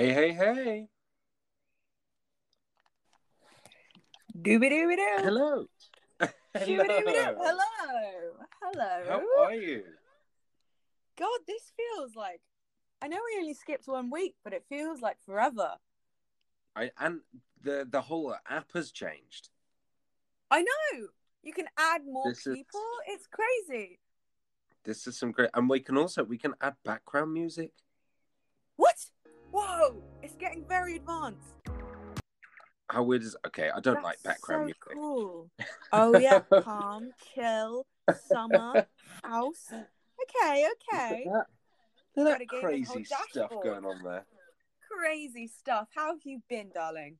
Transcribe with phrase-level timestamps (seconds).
[0.00, 0.88] Hey, hey, hey.
[4.34, 5.16] Dooby dooby doo.
[5.18, 5.66] Hello.
[6.56, 7.36] Dooby dooby doo.
[7.36, 7.64] Hello.
[7.76, 8.32] Hello.
[8.62, 9.04] Hello.
[9.06, 9.82] How are you?
[11.18, 12.40] God, this feels like.
[13.02, 15.72] I know we only skipped one week, but it feels like forever.
[16.74, 17.20] I and
[17.62, 19.50] the the whole app has changed.
[20.50, 21.08] I know.
[21.42, 22.88] You can add more This is- people.
[23.06, 23.98] It's crazy.
[24.82, 27.72] This is some great, and we can also we can add background music.
[28.76, 28.96] What?
[29.52, 30.02] Whoa!
[30.22, 31.54] It's getting very advanced.
[32.88, 33.36] How weird is?
[33.46, 34.82] Okay, I don't That's like background so music.
[34.92, 35.50] Cool.
[35.92, 37.86] Oh yeah, calm, chill,
[38.28, 38.86] summer,
[39.24, 39.68] house.
[39.72, 41.24] Okay, okay.
[41.24, 41.46] Look at
[42.18, 44.24] that, look crazy stuff going on there.
[44.90, 45.88] Crazy stuff.
[45.94, 47.16] How have you been, darling?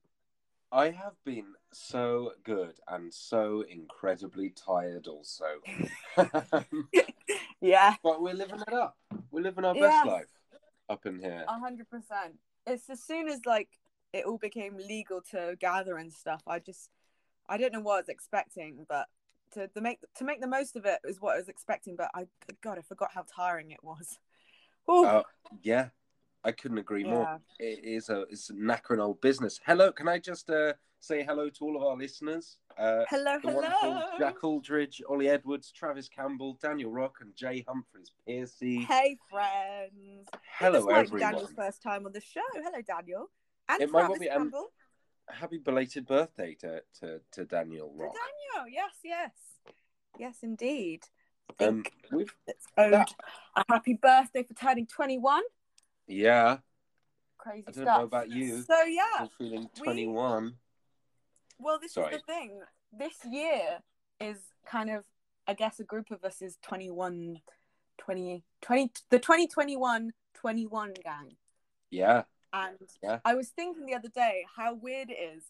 [0.73, 5.45] I have been so good and so incredibly tired, also.
[7.61, 8.97] Yeah, but we're living it up.
[9.29, 10.01] We're living our Yes.
[10.01, 10.27] best life
[10.91, 11.45] up in here.
[11.47, 12.35] a hundred percent.
[12.67, 13.69] It's as soon as like
[14.13, 16.41] it all became legal to gather and stuff.
[16.45, 16.89] I just,
[17.47, 19.07] I don't know what I was expecting, but
[19.53, 21.95] to, to make to make the most of it is what I was expecting.
[21.95, 22.27] But I,
[22.61, 24.19] God, I forgot how tiring it was.
[24.89, 25.23] Ooh, Uh,
[25.61, 25.89] yeah,
[26.43, 27.39] I couldn't agree more.
[27.59, 29.59] It is a it's a knackering old business.
[29.65, 32.57] Hello, can I just uh, say hello to all of our listeners?
[32.77, 34.01] Uh, hello, hello.
[34.17, 38.79] Jack Aldridge, Ollie Edwards, Travis Campbell, Daniel Rock, and Jay Humphries Piercy.
[38.83, 40.27] Hey, friends.
[40.57, 41.19] Hello, this might be.
[41.19, 42.41] Daniel's first time on the show.
[42.53, 43.29] Hello, Daniel.
[43.69, 44.71] And It Travis be, and- Campbell.
[45.29, 48.13] Happy belated birthday to, to, to Daniel To Rock.
[48.55, 49.31] Daniel, yes, yes,
[50.19, 51.03] yes, indeed.
[51.59, 53.13] I Um, we've it's owed that-
[53.55, 55.43] a happy birthday for turning twenty-one.
[56.07, 56.57] yeah,
[57.37, 57.97] Crazy I don't stuff.
[57.99, 58.61] know about you.
[58.63, 60.55] So yeah, I'm feeling we- 21.
[61.61, 62.15] Well, this Sorry.
[62.15, 62.59] is the thing.
[62.91, 63.79] This year
[64.19, 65.03] is kind of,
[65.47, 67.39] I guess, a group of us is 21,
[67.97, 71.35] 20, 20 the 2021 21 gang.
[71.89, 72.23] Yeah,
[72.53, 73.19] And Yeah.
[73.25, 75.43] I was thinking the other day how weird it is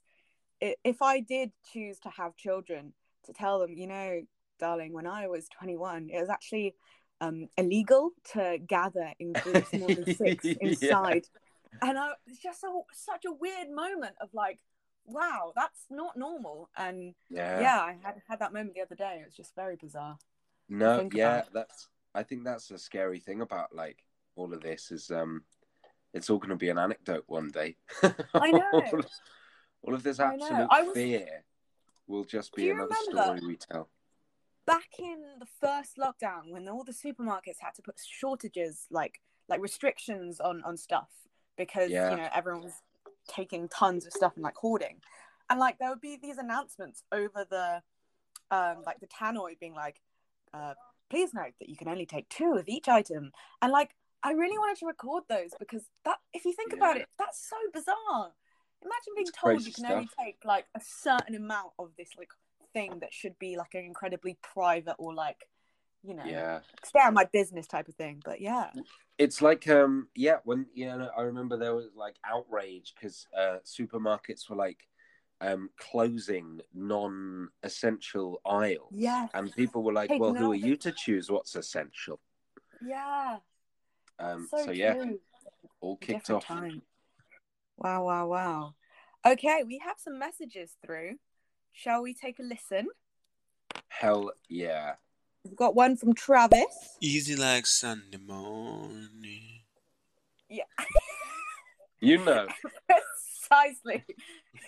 [0.84, 2.94] if I did choose to have children
[3.26, 4.22] to tell them, you know,
[4.60, 6.76] darling, when I was 21, it was actually
[7.20, 10.54] um, illegal to gather in groups more than six Yeah.
[10.62, 11.26] inside.
[11.82, 14.60] And I, it's just so, such a weird moment of like,
[15.06, 16.70] wow, that's not normal.
[16.78, 17.60] And yeah.
[17.60, 19.20] yeah, I had had that moment the other day.
[19.22, 20.18] It was just very bizarre.
[20.70, 21.54] No, yeah, about.
[21.54, 21.88] that's.
[22.14, 24.04] I think that's the scary thing about like
[24.36, 25.44] all of this is um,
[26.14, 27.78] it's all going to be an anecdote one day.
[28.34, 28.64] I know.
[28.74, 29.06] all, of,
[29.84, 31.44] all of this I absolute I was- fear
[32.08, 33.90] will just be another remember- story we tell.
[34.66, 39.62] back in the first lockdown when all the supermarkets had to put shortages like like
[39.62, 41.10] restrictions on on stuff
[41.58, 42.12] because Yeah.
[42.12, 42.74] you know everyone was
[43.32, 44.98] taking tons of stuff and like hoarding.
[45.50, 47.82] And like there would be these announcements over the
[48.56, 50.02] um like the tannoy being like
[50.54, 50.74] uh
[51.10, 53.32] please note that you can only take two of each item.
[53.62, 53.92] And like
[54.24, 57.58] i really wanted to record those because that if you think about it that's so
[57.74, 58.34] bizarre.
[58.84, 62.32] Imagine being It's told you can only take like a certain amount of this like
[62.74, 65.48] thing that should be like an incredibly private or like
[66.04, 68.72] you know Yeah, stay out my business type of thing but yeah
[69.18, 73.58] it's like um, yeah, when you know, I remember there was like outrage because uh,
[73.64, 74.80] supermarkets were like
[75.42, 78.94] um closing non-essential aisles.
[78.96, 82.20] yeah and people were like, "Well, who are you to choose what's essential?"
[82.84, 83.38] yeah
[84.18, 84.96] Um, so, so yeah,
[85.82, 86.48] all kicked Different off.
[86.48, 86.82] time.
[87.78, 88.74] wow wow wow
[89.26, 91.16] okay we have some messages through
[91.74, 92.88] shall we take a listen
[93.90, 94.94] Hell yeah.
[95.44, 99.62] We've got one from travis Easy like Sunday morning.
[100.50, 100.64] yeah
[102.00, 102.48] You know.
[103.50, 104.04] precisely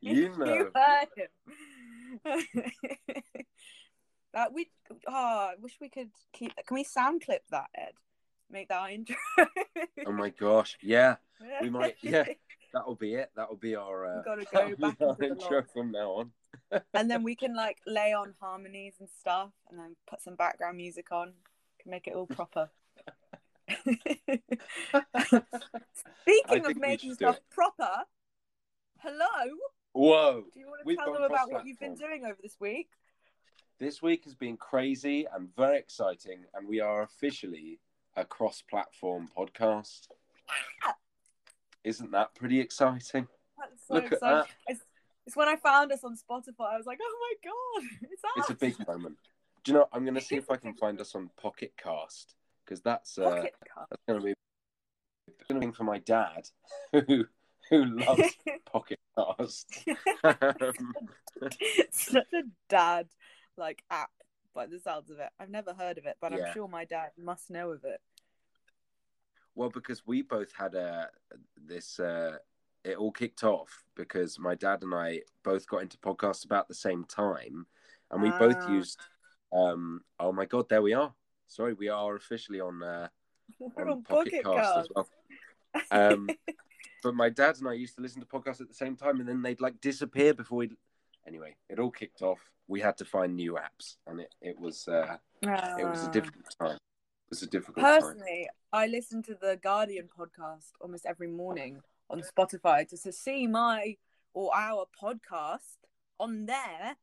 [0.00, 0.44] You know.
[0.44, 2.42] You heard him.
[4.32, 4.68] that we
[5.06, 6.52] oh, I wish we could keep.
[6.66, 7.92] Can we sound clip that, Ed?
[8.50, 9.16] Make that our intro.
[10.06, 10.78] oh my gosh.
[10.82, 11.16] Yeah,
[11.60, 12.24] we might- yeah.
[12.72, 13.30] that'll be it.
[13.36, 16.30] That'll be our, uh, gotta go back our intro from now on.
[16.94, 20.76] And then we can like lay on harmonies and stuff, and then put some background
[20.76, 21.32] music on.
[21.80, 22.70] Can make it all proper.
[26.22, 28.04] Speaking of making stuff proper,
[28.98, 29.54] hello.
[29.92, 30.44] Whoa.
[30.52, 32.90] Do you want to We've tell them about what you've been doing over this week?
[33.78, 37.78] This week has been crazy and very exciting, and we are officially
[38.16, 40.08] a cross platform podcast.
[41.84, 43.28] Isn't that pretty exciting?
[43.58, 44.46] That's so Look at that.
[44.66, 44.80] It's,
[45.28, 46.72] it's when I found us on Spotify.
[46.72, 48.30] I was like, oh my god, it's us.
[48.38, 49.16] It's a big moment.
[49.62, 52.34] Do you know, I'm going to see if I can find us on Pocket Cast
[52.64, 53.54] because that's, uh, pocket
[53.90, 54.34] that's going to be
[55.60, 56.48] be for my dad
[57.06, 57.26] who
[57.68, 59.86] who loves Pocket Cast.
[60.24, 60.94] Um,
[61.90, 63.08] Such a dad
[63.58, 64.10] like app
[64.54, 65.28] by the sounds of it.
[65.38, 66.46] I've never heard of it, but Yeah.
[66.46, 68.00] I'm sure my dad must know of it.
[69.54, 71.10] Well, because we both had a
[71.58, 72.00] this.
[72.00, 72.38] Uh,
[72.88, 76.74] it all kicked off because my dad and I both got into podcasts about the
[76.74, 77.66] same time,
[78.10, 78.70] and we both Ah.
[78.72, 78.98] used.
[79.52, 81.12] Um, oh my god, there we are.
[81.46, 83.08] Sorry, we are officially on uh,
[83.58, 85.08] We're on Pocket Cast as well.
[85.90, 86.28] Um,
[87.02, 89.28] but my dad and I used to listen to podcasts at the same time, and
[89.28, 90.70] then they'd like disappear before we.
[91.26, 92.40] Anyway, it all kicked off.
[92.68, 96.10] We had to find new apps, and it it was uh, it was a Ah.
[96.10, 96.76] difficult time.
[96.76, 98.00] It was a difficult time.
[98.00, 103.46] Personally, I listen to the Guardian podcast almost every morning on Spotify to, to see
[103.46, 103.96] my
[104.34, 105.76] or our podcast
[106.18, 106.96] on there.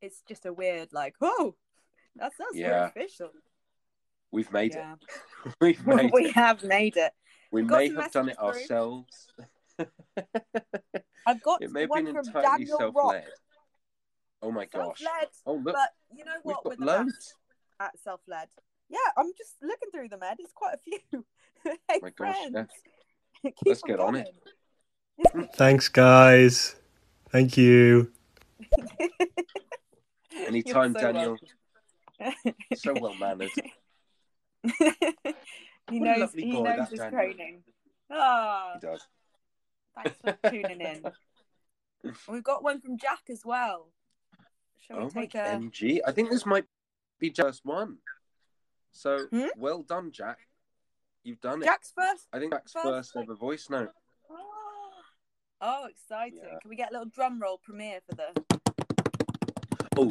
[0.00, 1.54] It's just a weird, like, oh,
[2.14, 2.46] that's us.
[2.54, 2.86] Yeah.
[2.86, 3.30] Official.
[4.30, 4.94] We've made Yeah.
[5.46, 5.54] it.
[5.60, 6.32] We've made we it.
[6.34, 7.12] have made it.
[7.52, 8.46] We may have done it through.
[8.48, 9.32] ourselves.
[11.26, 13.12] I've got it may have one been from entirely Daniel self Rock.
[13.12, 13.24] led.
[14.42, 14.98] Oh my gosh.
[15.00, 16.68] Self-led, Oh look, but you know what?
[16.68, 17.34] we've got loads.
[17.80, 18.48] at self-led.
[18.88, 20.36] Yeah, I'm just looking through them, Ed.
[20.38, 21.00] It's quite a few.
[21.64, 22.68] hey, oh my gosh, friends.
[23.42, 23.50] yeah.
[23.64, 24.28] Let's get on it.
[25.32, 25.48] Coming.
[25.54, 26.76] Thanks, guys.
[27.30, 28.10] Thank you.
[30.46, 31.38] Anytime, You're so Daniel.
[32.20, 32.54] welcome.
[32.74, 33.50] So well mannered.
[34.64, 36.18] he What a knows.
[36.20, 37.20] lovely He boy, knows that his Daniel.
[37.20, 37.62] training.
[38.10, 39.06] Ah, He does.
[39.94, 41.04] thanks for tuning in.
[42.28, 43.88] We've got one from Jack as well.
[44.86, 45.38] Shall we Oh my take a?
[45.38, 46.00] MG.
[46.06, 46.64] I think this might
[47.18, 47.98] be just one.
[48.92, 49.46] So Hmm?
[49.56, 50.38] well done, Jack.
[51.24, 51.66] You've done it.
[51.66, 52.28] Jack's first.
[52.32, 53.90] I think Jack's first, first ever voice note.
[54.30, 54.65] Oh,
[56.06, 56.40] exciting!
[56.42, 56.58] Yeah.
[56.60, 58.26] Can we get a little drum roll premiere for the?
[59.96, 60.08] Oh.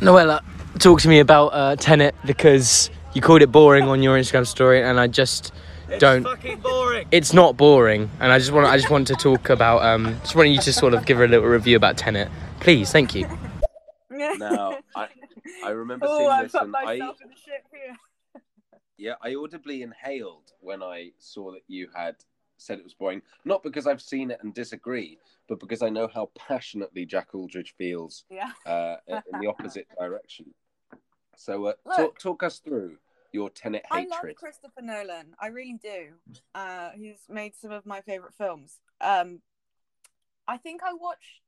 [0.00, 0.42] Noella,
[0.78, 4.82] talk to me about uh, Tenet because you called it boring on your Instagram story,
[4.82, 5.52] and I just
[5.98, 6.22] don't.
[6.22, 7.08] fucking boring.
[7.10, 8.66] It's not boring, and I just want.
[8.66, 9.82] I just want to talk about.
[9.82, 12.28] Um, just want you to sort of give her a little review about Tenet,
[12.60, 12.92] please.
[12.92, 13.28] Thank you.
[14.38, 15.08] Now, I,
[15.64, 17.96] I remember oh, seeing I this, put and I myself in the ship here.
[18.98, 22.16] Yeah, I audibly inhaled when I saw that you had
[22.58, 23.20] said it was boring.
[23.44, 27.74] Not because I've seen it and disagree, but because I know how passionately Jack Aldridge
[27.76, 28.52] feels Yeah.
[28.64, 30.46] uh, in the opposite direction.
[31.36, 31.96] So, uh, Look.
[31.96, 32.96] talk, talk us through
[33.32, 34.36] your Tenet I love hatred.
[34.36, 35.34] Christopher Nolan.
[35.38, 36.14] I really do.
[36.54, 38.80] Uh, he's made some of my favorite films.
[39.02, 39.42] Um,
[40.48, 41.42] I think I watched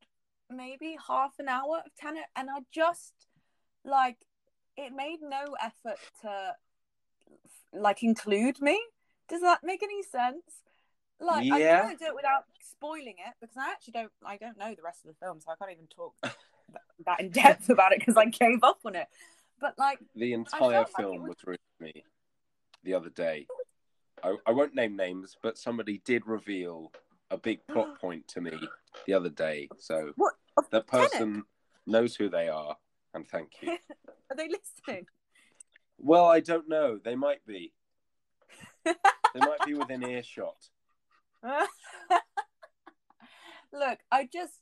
[0.50, 3.14] maybe half an hour of Tenet, and I just
[3.84, 4.18] like
[4.76, 6.54] it made no effort to
[7.72, 8.80] like include me.
[9.28, 10.42] Does that make any sense?
[11.20, 11.54] Like Yeah.
[11.54, 14.12] I'm trying do it without spoiling it because I actually don't.
[14.24, 16.14] I don't know the rest of the film, so I can't even talk
[17.06, 19.08] that in depth about it because I gave up on it.
[19.60, 22.04] But like, the entire like film was- was ruined me
[22.84, 23.46] the other day.
[24.22, 26.92] I, I won't name names, but somebody did reveal
[27.30, 28.58] a big plot point to me
[29.06, 29.68] the other day.
[29.78, 30.34] So what?
[30.70, 31.44] that person
[31.86, 32.76] knows who they are,
[33.14, 33.70] and thank you.
[34.30, 35.06] Are they listening?
[35.98, 36.98] Well, I don't know.
[37.02, 37.72] They might be.
[38.84, 40.56] They might be within earshot.
[43.72, 44.60] Look, I just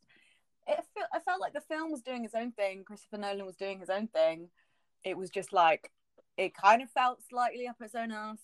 [0.67, 2.83] it felt I felt like the film was doing its own thing.
[2.85, 4.49] Christopher Nolan was doing his own thing.
[5.05, 5.93] It was just like
[6.37, 8.39] it kind of felt slightly up its own ass.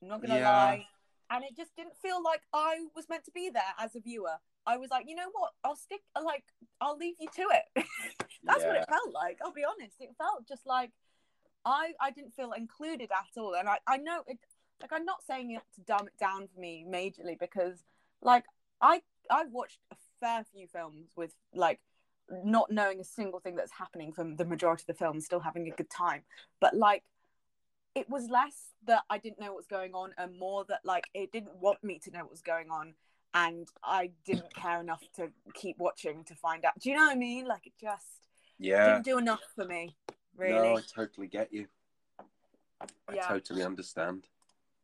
[0.00, 0.50] I'm not gonna Yeah.
[0.50, 0.86] lie,
[1.30, 4.38] and it just didn't feel like I was meant to be there as a viewer.
[4.66, 5.52] I was like, you know what?
[5.62, 6.00] I'll stick.
[6.22, 6.44] Like,
[6.80, 7.64] I'll leave you to it.
[8.44, 9.38] That's what it felt like.
[9.44, 9.96] I'll be honest.
[10.00, 10.90] It felt just like
[11.64, 13.54] I I didn't feel included at all.
[13.54, 14.38] And I I know it.
[14.80, 17.84] Like, I'm not saying you have to dumb it down for me majorly because
[18.22, 18.44] like
[18.80, 21.80] I I've watched a fair few films with like
[22.30, 25.66] not knowing a single thing that's happening from the majority of the film, still having
[25.68, 26.22] a good time.
[26.60, 27.04] But like
[27.94, 31.04] it was less that I didn't know what was going on and more that like
[31.14, 32.94] it didn't want me to know what was going on
[33.34, 36.78] and I didn't care enough to keep watching to find out.
[36.78, 37.46] Do you know what I mean?
[37.46, 38.22] Like it just
[38.58, 38.86] Yeah.
[38.86, 39.96] didn't do enough for me.
[40.36, 40.54] Really.
[40.54, 41.66] No, I totally get you.
[43.08, 43.28] I Yeah.
[43.28, 44.28] totally understand.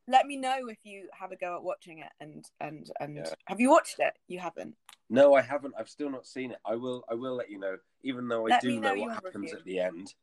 [0.09, 3.35] Let me know if you have a go at watching it and and and Yeah.
[3.47, 4.15] have you watched it?
[4.29, 4.75] You haven't.
[5.09, 5.75] No, I haven't.
[5.79, 6.59] I've still not seen it.
[6.65, 7.05] I will.
[7.11, 9.65] I will let you know, even though I Let do know know what happens at
[9.65, 10.15] the end.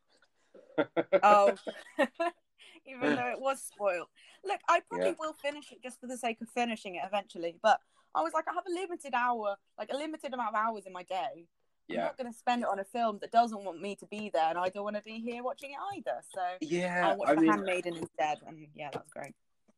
[1.24, 1.56] Oh,
[2.86, 4.08] even though it was spoiled.
[4.46, 5.16] Look, I probably Yeah.
[5.20, 7.58] will finish it just for the sake of finishing it eventually.
[7.62, 7.80] But
[8.16, 10.94] I was like, I have a limited hour, like a limited amount of hours in
[10.94, 11.48] my day.
[11.90, 14.30] I'm not going to spend it on a film that doesn't want me to be
[14.34, 16.22] there, and I don't want to be here watching it either.
[16.34, 17.10] So Yeah.
[17.12, 19.34] I watched I The mean, Handmaiden instead, and yeah, that was great.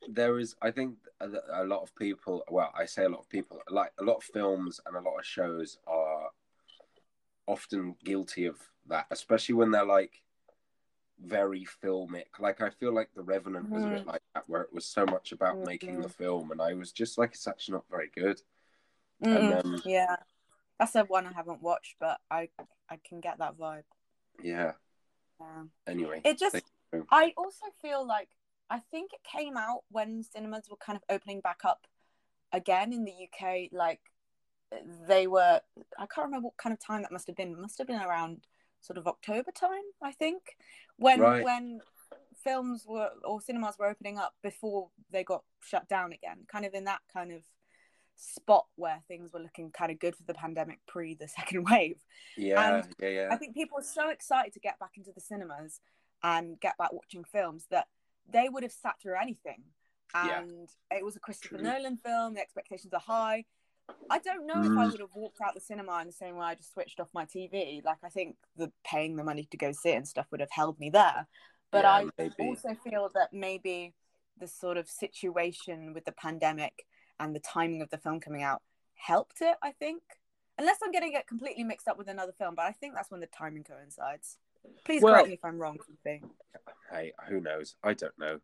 [0.08, 1.28] there is i think a,
[1.62, 4.24] a lot of people well i say a lot of people like a lot of
[4.24, 6.30] films and a lot of shows are
[7.48, 10.22] often guilty of that especially when they're like
[11.22, 14.74] very filmic like i feel like the revenant was a bit like that where it
[14.74, 17.84] was so much about making the film and i was just like it's actually not
[17.92, 18.42] very good
[19.22, 19.36] Mm-mm.
[19.36, 20.16] and um yeah,
[20.80, 22.50] that's the one I haven't watched, but I
[22.90, 23.84] I can get that vibe.
[24.42, 24.74] yeah
[25.40, 25.64] Yeah.
[25.88, 26.62] anyway It just
[27.12, 28.30] I also feel like
[28.70, 31.88] I think it came out when cinemas were kind of opening back up
[32.52, 33.70] again in the UK.
[33.72, 34.00] Like
[35.08, 35.62] they were,
[35.98, 37.52] I can't remember what kind of time that must have been.
[37.52, 38.46] It must have been around
[38.82, 40.42] sort of October time, I think,
[40.98, 41.44] when Right.
[41.44, 41.82] when
[42.44, 46.46] films were or cinemas were opening up before they got shut down again.
[46.52, 47.42] Kind of in that kind of
[48.22, 51.98] spot where things were looking kind of good for the pandemic pre the second wave.
[52.38, 53.28] Yeah, And yeah, yeah.
[53.32, 55.80] I think people were so excited to get back into the cinemas
[56.24, 57.88] and get back watching films that
[58.32, 59.64] they would have sat through anything.
[60.14, 60.40] Yeah.
[60.42, 61.64] And it was a Christopher True.
[61.64, 63.46] Nolan film, the expectations are high.
[64.10, 64.92] I don't know if I Mm.
[64.92, 67.26] would have walked out the cinema in the same way I just switched off my
[67.26, 67.82] TV.
[67.84, 70.52] Like, I think the paying the money to go see it and stuff would have
[70.52, 71.28] held me there.
[71.72, 72.34] But Yeah, I maybe.
[72.40, 73.94] also feel that maybe
[74.38, 76.86] the sort of situation with the pandemic
[77.20, 78.62] and the timing of the film coming out
[78.96, 80.02] helped it, I think.
[80.58, 83.22] Unless I'm getting it completely mixed up with another film, but I think that's when
[83.22, 84.38] the timing coincides.
[84.86, 86.22] Please Well- correct me if I'm wrong, Sophie.
[86.92, 87.76] hey, who knows?
[87.84, 88.40] I don't know.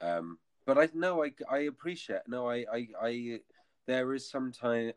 [0.00, 2.22] Um, but I know I I appreciate.
[2.28, 3.40] No, I I, I
[3.86, 4.92] there is sometimes.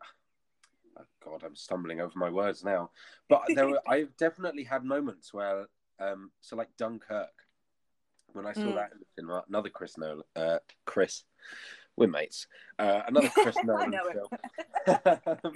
[0.98, 2.90] Oh God, I'm stumbling over my words now.
[3.28, 5.66] But there were I've definitely had moments where
[5.98, 7.32] um so like Dunkirk
[8.34, 8.74] when I saw Mm.
[8.74, 11.24] that in the cinema, another Chris Nolan uh Chris
[11.96, 12.46] we're mates.
[12.78, 14.28] Uh, another Chris Nolan film.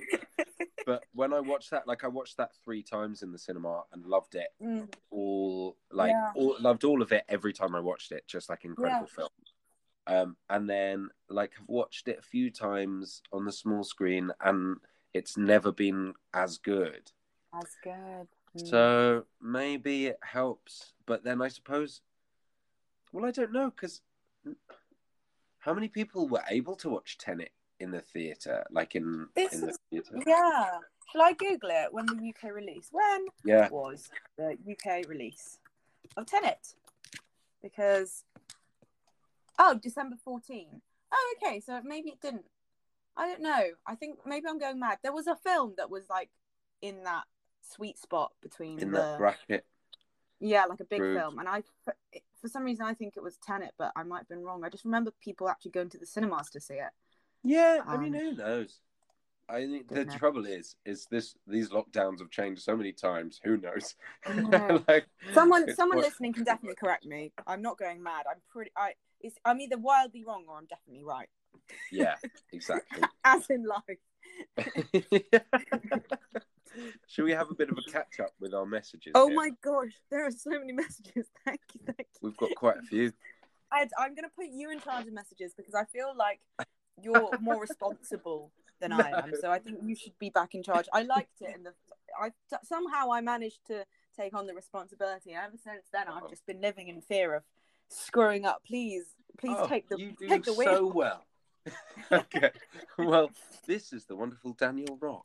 [0.86, 4.04] but when I watched that, like I watched that three times in the cinema and
[4.04, 6.30] loved it Mm, all like Yeah.
[6.34, 8.26] all loved all of it every time I watched it.
[8.26, 9.28] Just like incredible film.
[10.06, 14.76] Um, and then like I've watched it a few times on the small screen, and
[15.14, 17.10] it's never been as good.
[17.52, 18.28] that's good.
[18.56, 18.70] Mm.
[18.70, 22.02] So maybe it helps, but then I suppose,
[23.12, 24.00] well, I don't know because
[25.66, 29.62] how many people were able to watch Tenet in the theater, like in This in
[29.62, 30.18] the is- theater?
[30.24, 30.78] yeah.
[31.12, 32.88] Shall I Google it when the UK release?
[32.92, 34.08] When Yeah, was
[34.38, 35.58] the UK release
[36.16, 36.74] of Tenet?
[37.62, 38.24] Because
[39.58, 40.80] oh, December 14.
[41.12, 41.60] Oh, okay.
[41.60, 42.44] So maybe it didn't.
[43.16, 43.62] I don't know.
[43.86, 44.98] I think maybe I'm going mad.
[45.02, 46.30] There was a film that was like
[46.82, 47.24] in that
[47.62, 49.64] sweet spot between in the that bracket.
[50.40, 51.16] yeah, like a big True.
[51.16, 51.62] film, and I
[52.46, 54.64] for, some reason I think it was Tenet, but I might have been wrong.
[54.64, 56.90] I just remember people actually going to the cinemas to see it.
[57.42, 58.80] Yeah, I mean, Um, who knows?
[59.48, 60.16] I think the know.
[60.16, 63.40] trouble is, is this these lockdowns have changed so many times.
[63.44, 63.94] Who knows?
[64.34, 64.82] know.
[64.88, 67.32] like, Someone, someone what- listening can definitely correct me.
[67.46, 68.26] I'm not going mad.
[68.28, 68.72] I'm pretty.
[68.76, 68.94] I.
[69.20, 71.28] It's, I'm either wildly wrong or I'm definitely right.
[71.90, 72.14] Yeah,
[72.52, 73.02] exactly.
[73.24, 73.98] As in life.
[77.06, 79.12] Should we have a bit of a catch up with our messages?
[79.14, 79.36] Oh here?
[79.36, 81.26] my gosh, there are so many messages.
[81.44, 82.20] Thank you, thank you.
[82.22, 83.12] We've got quite a few.
[83.76, 86.40] Ed, I'm going to put you in charge of messages because I feel like
[87.02, 89.32] you're more responsible than I am.
[89.40, 90.86] So I think you should be back in charge.
[90.92, 91.72] I liked it, and the
[92.20, 92.30] I
[92.62, 93.84] somehow I managed to
[94.16, 95.32] take on the responsibility.
[95.32, 97.42] And ever since then, I've just been living in fear of
[97.88, 98.62] screwing up.
[98.66, 99.04] Please,
[99.38, 100.68] please Oh, take the you do take the wheel.
[100.68, 101.26] so well.
[102.12, 102.50] okay.
[102.98, 103.30] Well,
[103.66, 105.24] this is the wonderful Daniel Rock.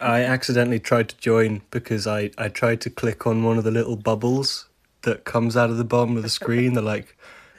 [0.00, 3.70] I accidentally tried to join because I, I tried to click on one of the
[3.70, 4.68] little bubbles
[5.02, 7.16] that comes out of the bottom of the screen, the like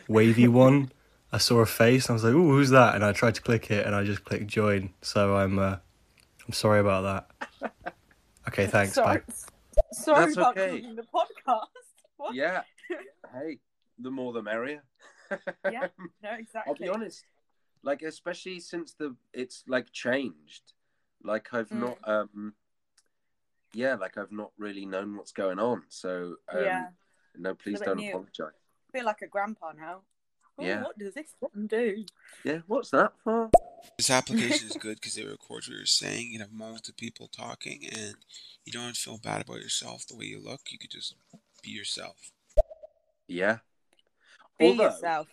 [0.08, 0.92] wavy one.
[1.32, 3.42] I saw a face and I was like, "Ooh, who's that?" And I tried to
[3.42, 4.94] click it and I just clicked join.
[5.02, 5.78] So I'm uh,
[6.46, 7.28] I'm sorry about
[7.62, 7.72] that.
[8.48, 8.94] Okay, thanks.
[8.94, 9.34] Sorry, Bye.
[9.94, 10.82] sorry That's about okay.
[10.82, 11.68] calling the podcast.
[12.18, 12.36] What?
[12.36, 12.62] Yeah.
[13.34, 13.58] Hey,
[13.98, 14.84] the more the merrier.
[15.72, 15.88] Yeah,
[16.24, 16.62] No, exactly.
[16.68, 17.24] I'll be honest.
[17.82, 20.74] Like, especially since the it's like changed.
[21.24, 21.80] Like I've Mm.
[21.80, 22.54] not um
[23.74, 25.84] yeah, like I've not really known what's going on.
[25.90, 26.88] So um yeah,
[27.38, 28.10] no, please don't new.
[28.10, 28.54] apologize.
[28.90, 30.02] I feel like a grandpa now.
[30.58, 30.84] Oh, Yeah.
[30.84, 32.04] What does this button do?
[32.44, 33.50] Yeah, what's that for?
[33.98, 36.32] This application is good because it records what you're saying.
[36.32, 38.16] You have multiple people talking, and
[38.66, 40.62] you don't feel bad about yourself the way you look.
[40.70, 41.16] You could just
[41.64, 42.32] be yourself.
[43.28, 43.60] Yeah.
[44.60, 45.28] Be Although, yourself.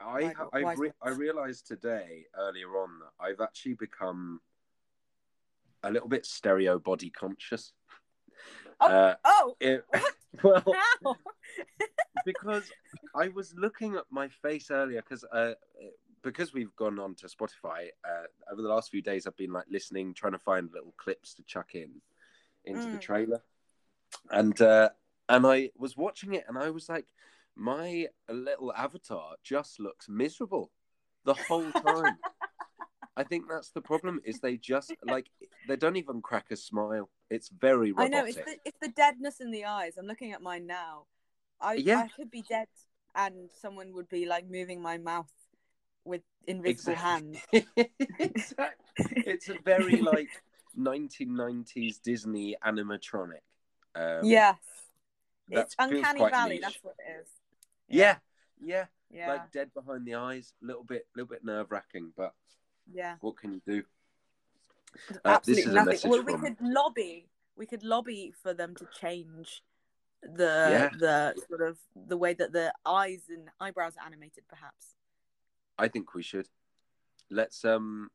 [0.00, 4.40] I My God, I re- I realized today earlier on that I've actually become
[5.82, 7.72] a little bit stereo body conscious.
[8.80, 8.86] Oh.
[8.86, 9.84] Uh, Oh, it,
[10.42, 10.64] well,
[12.24, 12.70] because
[13.14, 15.52] I was looking at my face earlier because uh,
[16.22, 19.26] because we've gone on to Spotify uh, over the last few days.
[19.26, 21.90] I've been like listening, trying to find little clips to chuck in
[22.64, 23.00] into the Mm.
[23.00, 23.42] trailer,
[24.30, 24.90] and uh,
[25.28, 27.06] and I was watching it, and I was like,
[27.56, 30.70] my little avatar just looks miserable
[31.24, 32.18] the whole time.
[33.16, 34.20] I think that's the problem.
[34.24, 35.28] Is they just like
[35.68, 37.10] they don't even crack a smile.
[37.30, 38.14] It's very robotic.
[38.14, 39.96] I know it's the it's the deadness in the eyes.
[39.98, 41.06] I'm looking at mine now.
[41.60, 42.00] I Yeah.
[42.00, 42.68] I could be dead,
[43.14, 45.30] and someone would be like moving my mouth
[46.04, 47.38] with invisible hands.
[48.18, 49.22] exactly.
[49.26, 50.30] It's a very like
[50.78, 53.42] 1990s Disney animatronic.
[53.94, 54.56] Um, Yes,
[55.50, 56.54] it's uncanny valley.
[56.54, 56.62] niche.
[56.62, 57.28] That's what it is.
[57.88, 58.16] Yeah,
[58.58, 59.28] yeah, Yeah.
[59.28, 62.32] like dead behind the eyes, a little bit, little bit nerve wracking, but
[62.90, 63.16] yeah.
[63.20, 63.82] what can you do?
[65.24, 65.86] Uh, this Absolutely nothing.
[65.86, 67.26] message well, from- we could lobby.
[67.56, 69.62] We could lobby for them to change
[70.22, 70.88] the Yeah.
[70.98, 74.94] the sort of the way that the eyes and eyebrows are animated, perhaps.
[75.78, 76.48] I think we should.
[77.30, 78.10] Let's um.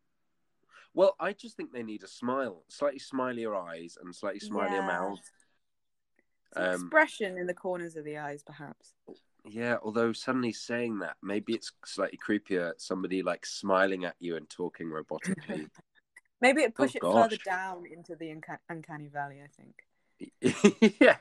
[0.94, 4.88] Well, I just think they need a smile, slightly smilier eyes and slightly smilier Yeah.
[4.88, 5.32] mouths.
[6.54, 8.94] Some Um, expression in the corners of the eyes, perhaps.
[9.50, 12.74] Yeah, although suddenly saying that, maybe it's slightly creepier.
[12.78, 15.70] Somebody like smiling at you and talking robotically.
[16.42, 19.38] Maybe it push Oh, it further down into the unca- uncanny valley.
[19.44, 20.96] I think.
[21.02, 21.18] yeah,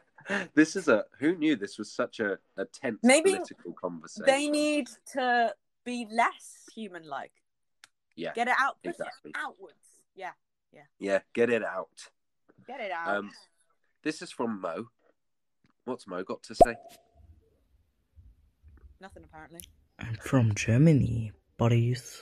[0.55, 1.05] this is a.
[1.21, 4.25] Who knew this was such a, a tense Maybe political conversation?
[4.27, 5.55] They need to
[5.87, 7.33] be less human-like.
[8.15, 8.77] Yeah, Get it out.
[8.83, 9.31] Push exactly.
[9.31, 9.75] it outwards.
[10.15, 10.33] Yeah.
[10.99, 11.89] yeah, get it out.
[12.67, 13.17] Get it out.
[13.17, 13.31] Um,
[14.03, 14.89] this is from Mo.
[15.85, 16.77] What's Mo got to say?
[19.01, 19.61] Nothing apparently.
[19.99, 22.21] I'm from Germany, buddies.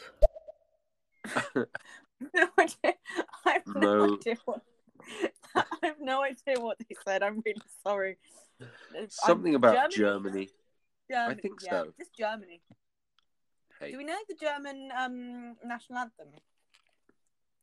[1.54, 1.66] no
[2.58, 2.94] idea.
[3.46, 4.14] I have no, No.
[4.14, 4.60] idea what.
[5.54, 7.22] I have no idea what they said.
[7.22, 8.16] I'm really sorry.
[8.60, 10.50] I'm- Something about Germany.
[11.10, 11.28] Germany.
[11.30, 11.92] I think yeah, so.
[11.98, 12.60] Just Germany.
[13.78, 16.28] Hey, Do we know the German um, national anthem?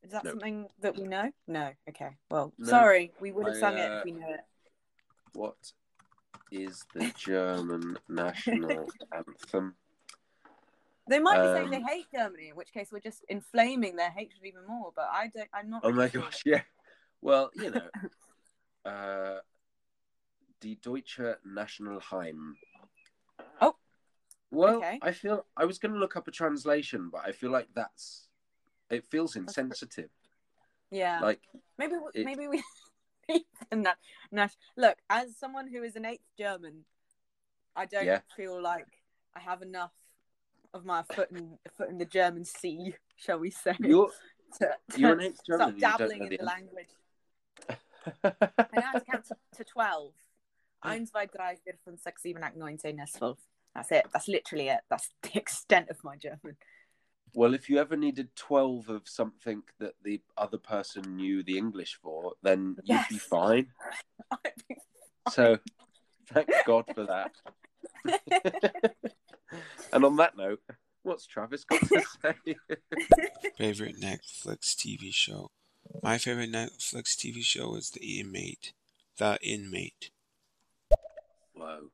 [0.03, 0.31] Is that No.
[0.31, 1.31] something that we know?
[1.47, 1.71] No.
[1.89, 2.17] Okay.
[2.29, 2.67] Well, No.
[2.69, 3.11] sorry.
[3.19, 4.41] We would have I, sung it uh, if we knew it.
[5.33, 5.55] what
[6.51, 9.75] is the German national anthem?
[11.07, 14.11] They might be saying um, they hate Germany, in which case we're just inflaming their
[14.11, 14.91] hatred even more.
[14.95, 15.49] But I don't.
[15.53, 15.81] I'm not.
[15.83, 16.21] Oh really my sure.
[16.21, 16.61] gosh, yeah.
[17.21, 17.89] Well, you know,
[18.89, 19.39] uh,
[20.61, 22.53] Die Deutsche Nationalheim.
[23.61, 23.75] Oh,
[24.51, 24.99] Well, okay.
[25.01, 28.27] I feel I was going to look up a translation, but I feel like that's
[28.89, 30.09] it feels insensitive.
[30.91, 31.19] Yeah.
[31.21, 31.41] Like,
[31.77, 32.61] Maybe It- maybe we
[33.73, 33.97] Nat,
[34.31, 36.85] Nat, look as someone who is an eighth German,
[37.75, 38.19] I don't Yeah.
[38.35, 38.87] feel like
[39.35, 39.91] I have enough
[40.73, 43.75] of my foot in foot in the German sea, shall we say?
[43.79, 44.09] you're
[44.59, 45.69] to, to you're an eighth German.
[45.69, 46.89] and don't dabbling in the the language.
[48.23, 50.13] I how to count to, to twelve.
[50.83, 53.37] Eins, zwei, drei, vier, fünf, sechs, sieben, acht, neun, zehn, elf, zwölf.
[53.75, 54.05] That's it.
[54.11, 54.79] That's literally it.
[54.89, 56.57] That's the extent of my German.
[57.33, 61.97] Well, if you ever needed 12 of something that the other person knew the English
[62.01, 63.23] for, then you'd be Yes.
[63.23, 63.67] fine.
[65.29, 65.59] So,
[66.27, 67.31] thank God for that.
[69.93, 70.61] and on that note,
[71.03, 72.55] what's Travis got to say?
[73.55, 75.51] Favorite Netflix TV show.
[76.01, 78.73] My favorite Netflix TV show is The Inmate.
[79.17, 80.09] The Inmate.
[81.53, 81.91] Whoa.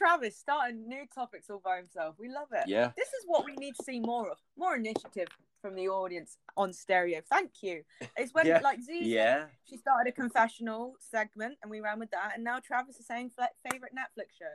[0.00, 2.14] Travis starting new topics all by himself.
[2.18, 2.64] We love it.
[2.66, 2.92] Yeah.
[2.96, 4.38] This is what we need to see more of.
[4.56, 5.28] More initiative
[5.60, 7.20] from the audience on stereo.
[7.28, 7.82] Thank you.
[8.16, 8.60] It's when Yeah.
[8.60, 9.48] like Z Yeah.
[9.64, 13.30] she started a confessional segment and we ran with that, and now Travis is saying
[13.70, 14.54] favorite Netflix show.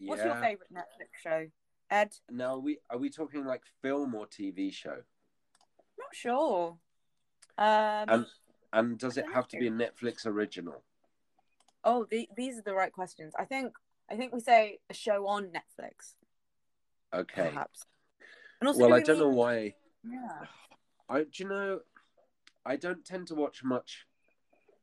[0.00, 1.48] What's your favorite Netflix show?
[1.90, 5.04] Ed, Now, are we are we talking like film or TV show?
[5.98, 6.76] not sure.
[7.56, 8.26] Um, And
[8.72, 9.70] and does it have to be a.
[9.70, 10.82] Netflix original?
[11.84, 13.32] oh, the, these are the right questions.
[13.38, 13.76] I think
[14.12, 16.12] I think we say a show on Netflix,
[17.14, 17.48] Okay.
[17.48, 17.86] perhaps.
[18.60, 19.74] And also, Well, do I don't know why.
[20.04, 20.44] Yeah.
[21.08, 21.80] I do you know
[22.66, 24.06] I don't tend to watch much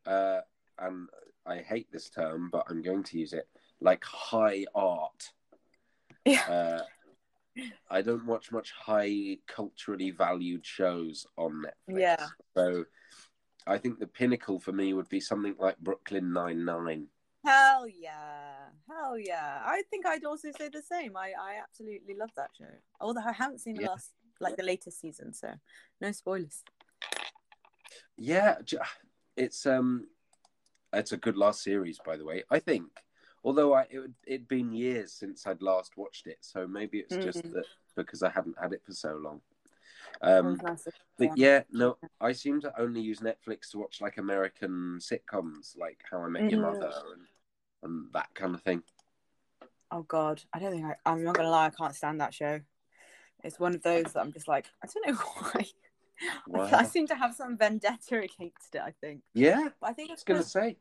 [0.06, 0.40] uh
[0.80, 1.08] and
[1.46, 3.48] I hate this term but I'm going to use it
[3.80, 5.32] like high art.
[6.26, 6.46] Yeah.
[6.50, 12.00] Uh I don't watch much high culturally valued shows on Netflix.
[12.00, 12.26] Yeah.
[12.56, 12.86] So
[13.68, 17.08] I think the pinnacle for me would be something like Brooklyn Nine Nine.
[17.46, 18.70] Hell yeah.
[18.90, 19.62] Hell yeah.
[19.64, 21.16] I think I'd also say the same.
[21.16, 22.66] I, I absolutely love that show.
[23.00, 23.88] Although I haven't seen the Yeah.
[23.90, 25.54] last, like the latest season, so
[26.02, 26.64] no spoilers.
[28.18, 28.58] Yeah,
[29.38, 30.08] it's um,
[30.92, 32.44] it's a good last series, by the way.
[32.50, 32.88] I think,
[33.44, 37.46] although I it it'd been years since I'd last watched it, so maybe it's just
[37.46, 37.54] Mhm.
[37.54, 39.42] that because I haven't had it for so long.
[40.22, 40.88] Um, was nice.
[41.18, 46.04] but yeah, no, I seem to only use Netflix to watch like American sitcoms, like
[46.10, 46.74] How I Met Your Mhm.
[46.74, 47.28] Mother and
[47.82, 48.84] and that kind of thing.
[49.92, 50.96] Oh god, I don't think I.
[51.06, 52.60] I'm not gonna lie, I can't stand that show.
[53.44, 55.14] It's one of those that I'm just like, I don't know
[55.54, 55.66] why.
[56.48, 56.70] Wow.
[56.74, 58.82] I seem to have some vendetta against it.
[58.82, 60.78] I think, Yeah, but I think it's gonna say.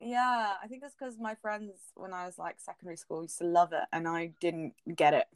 [0.00, 3.44] yeah, I think it's because my friends when I was like secondary school used to
[3.44, 5.26] love it, and I didn't get it.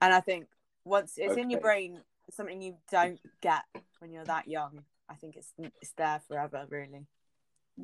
[0.00, 0.46] And I think
[0.84, 3.62] once it's in your brain, something you don't get
[3.98, 4.84] when you're that young.
[5.08, 7.06] I think it's it's there forever, really.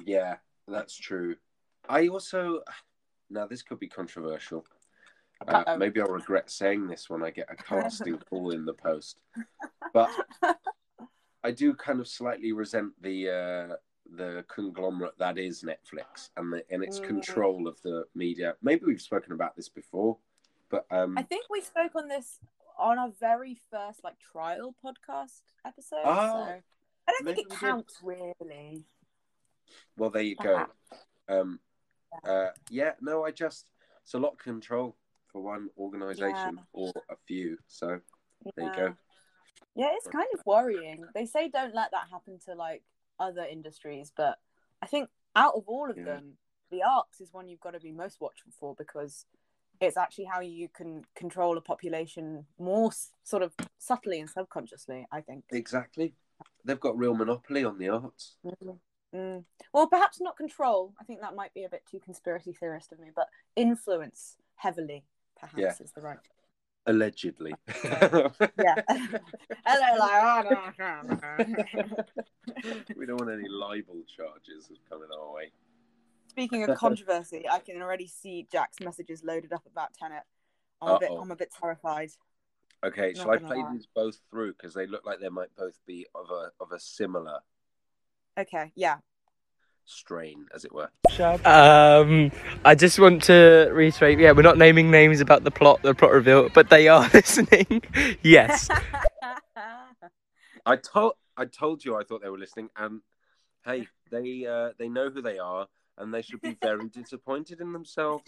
[0.04, 0.36] Yeah,
[0.68, 1.36] that's true.
[1.88, 2.62] I also
[3.28, 4.64] now this could be controversial.
[5.46, 9.18] Uh, maybe I'll regret saying this when I get a casting call in the post.
[9.92, 10.10] But
[11.44, 13.28] I do kind of slightly resent the
[13.70, 13.76] uh,
[14.16, 17.04] the conglomerate that is Netflix and the, and its Mm.
[17.04, 18.54] control of the media.
[18.62, 20.18] Maybe we've spoken about this before,
[20.68, 22.40] but um, I think we spoke on this
[22.80, 25.98] on our very first like trial podcast episode.
[26.04, 26.62] Oh, so
[27.08, 27.60] I don't think it we did.
[27.60, 28.84] counts really.
[29.96, 30.66] well, there you go.
[31.28, 31.60] Um,
[32.24, 33.70] uh, yeah, no, I just
[34.02, 34.96] it's a lot of control
[35.30, 37.56] for one organization or a few.
[37.68, 38.00] So
[38.56, 38.88] there you Yeah.
[38.88, 38.94] go.
[39.76, 41.04] Yeah, it's kind of worrying.
[41.14, 42.82] They say don't let that happen to like
[43.18, 44.38] other industries, but
[44.82, 46.04] I think out of all of Yeah.
[46.04, 46.32] them,
[46.70, 49.26] the arts is one you've got to be most watchful for because
[49.80, 52.90] it's actually how you can control a population more
[53.24, 55.06] sort of subtly and subconsciously.
[55.10, 55.44] I think.
[55.50, 56.14] Exactly.
[56.64, 58.36] They've got real monopoly on the arts.
[59.14, 59.44] Mm.
[59.72, 60.94] Well, perhaps not control.
[61.00, 65.04] I think that might be a bit too conspiracy theorist of me, but influence heavily,
[65.38, 65.74] perhaps Yeah.
[65.84, 66.18] is the right.
[66.86, 67.54] Allegedly.
[67.84, 68.74] Yeah.
[68.88, 69.24] like,
[69.66, 70.66] oh,
[72.96, 75.50] we don't want any libel charges coming our way.
[76.30, 80.22] Speaking of controversy, I can already see Jack's messages loaded up about Tenet.
[80.80, 82.10] I'm a bit, I'm a bit terrified.
[82.84, 83.72] Okay, Not shall I gonna play lie.
[83.72, 86.78] these both through because they look like they might both be of a of a
[86.80, 87.40] similar
[88.38, 88.98] Okay, yeah.
[89.84, 90.88] strain, as it were.
[91.44, 92.30] Um,
[92.64, 96.12] I just want to reiterate, yeah, we're not naming names about the plot, the plot
[96.12, 97.82] reveal, but they are listening.
[98.22, 98.68] yes.
[100.64, 103.00] I told I told you I thought they were listening, and
[103.64, 105.66] hey, they uh, they know who they are,
[106.00, 108.24] and they should be very disappointed in themselves.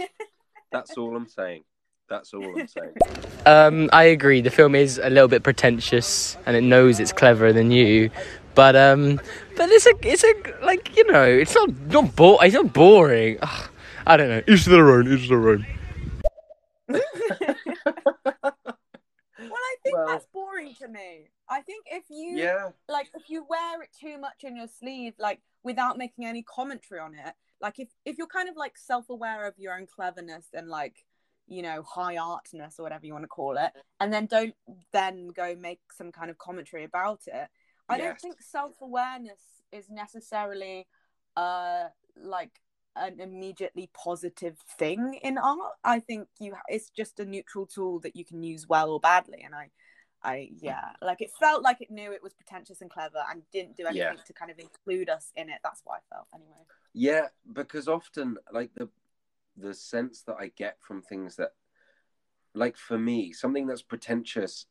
[0.70, 1.64] That's all I'm saying.
[2.08, 2.94] That's all I'm saying.
[3.46, 4.40] Um, I agree.
[4.42, 8.10] The film is a little bit pretentious, and it knows it's cleverer than you.
[8.54, 9.18] But um,
[9.56, 13.38] but it's a it's a like you know it's not not bo- It's not boring.
[13.40, 13.70] Ugh,
[14.06, 14.42] I don't know.
[14.46, 15.10] Each their own.
[15.10, 15.66] Each their own.
[19.38, 21.28] Well, I think Well- that's boring to me.
[21.48, 25.14] I think if you Yeah, like if you wear it too much in your sleeve,
[25.18, 29.46] like without making any commentary on it, like if if you're kind of like self-aware
[29.46, 30.96] of your own cleverness and like
[31.46, 33.70] you know high artness or whatever you want to call it,
[34.00, 34.54] and then don't
[34.92, 37.48] then go make some kind of commentary about it.
[37.88, 40.86] I don't think self-awareness is necessarily
[41.36, 41.84] uh
[42.16, 42.52] like
[42.96, 45.72] an immediately positive thing in art.
[45.84, 49.42] I think you it's just a neutral tool that you can use well or badly,
[49.44, 49.70] and I
[50.24, 53.76] I yeah, like it felt like it knew it was pretentious and clever and didn't
[53.76, 54.22] do anything Yeah.
[54.26, 55.58] to kind of include us in it.
[55.62, 56.64] That's what I felt anyway.
[56.94, 58.88] yeah, because often like the
[59.56, 61.52] the sense that I get from things that,
[62.54, 64.66] like for me, something that's pretentious,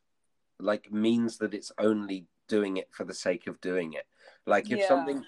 [0.60, 4.06] like means that it's only doing it for the sake of doing it.
[4.46, 4.88] Like if Yeah.
[4.88, 5.24] something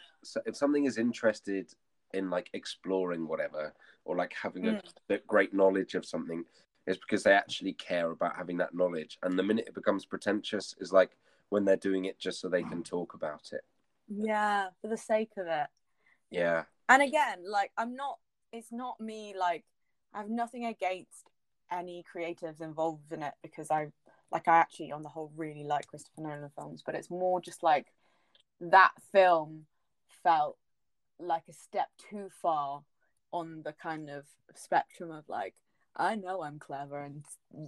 [0.46, 1.72] if something is interested
[2.14, 3.74] in like exploring whatever
[4.06, 6.44] or like having a, a great knowledge of something
[6.86, 9.18] is because they actually care about having that knowledge.
[9.24, 11.12] And the minute it becomes pretentious is like
[11.50, 13.62] when they're doing it just so they can talk about it.
[14.08, 15.68] Yeah, for the sake of it.
[16.30, 16.64] yeah.
[16.90, 18.18] And again, like I'm not
[18.52, 19.64] it's not me like
[20.14, 21.30] I have nothing against
[21.72, 23.88] any creatives involved in it because I
[24.32, 27.64] like I actually on the whole really like Christopher Nolan films, but it's more just
[27.64, 27.88] like
[28.60, 29.66] that film
[30.24, 30.58] felt
[31.20, 32.84] like a step too far
[33.32, 35.56] on the kind of spectrum of like
[35.96, 37.24] I know I'm clever and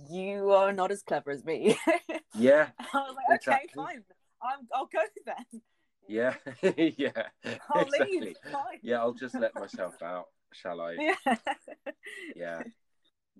[0.10, 1.78] you are not as clever as me.
[2.36, 4.04] yeah I was like, okay, fine.
[4.42, 4.68] I'm.
[4.74, 5.62] I'll go then.
[6.08, 6.36] yeah
[6.98, 7.12] yeah
[7.74, 8.36] I'll exactly leave.
[8.52, 8.80] Fine.
[8.84, 11.36] yeah i'll just let myself out shall i Yeah.
[12.36, 12.62] yeah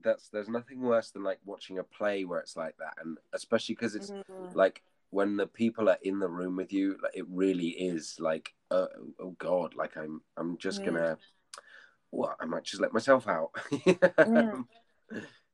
[0.04, 3.76] that's there's nothing worse than like watching a play where it's like that and especially
[3.76, 4.56] because it's Mm.
[4.56, 8.54] like when the people are in the room with you like, it really is like
[8.72, 8.88] uh,
[9.20, 10.86] oh god like i'm i'm just Mm.
[10.86, 11.18] gonna
[12.12, 13.52] well i might just let myself out
[14.26, 14.66] Mm.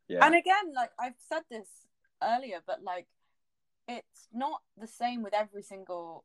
[0.07, 1.67] yeah And again, like I've said this
[2.23, 3.07] earlier, but like
[3.87, 6.23] it's not the same with every single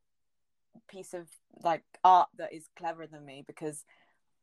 [0.88, 1.28] piece of
[1.62, 3.84] like art that is cleverer than me because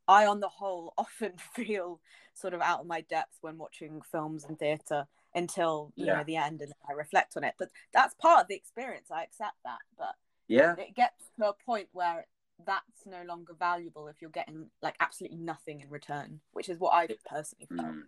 [0.08, 2.00] I, on the whole, often feel
[2.34, 6.18] sort of out of my depth when watching films and theatre until you Yeah.
[6.18, 7.56] know the end and then I reflect on it.
[7.58, 9.10] But that's part of the experience.
[9.12, 10.16] I accept that, but
[10.48, 12.26] yeah it gets to a point where
[12.66, 16.94] that's no longer valuable if you're getting like absolutely nothing in return, which is what
[16.94, 17.96] I personally felt.
[17.96, 18.04] Mm,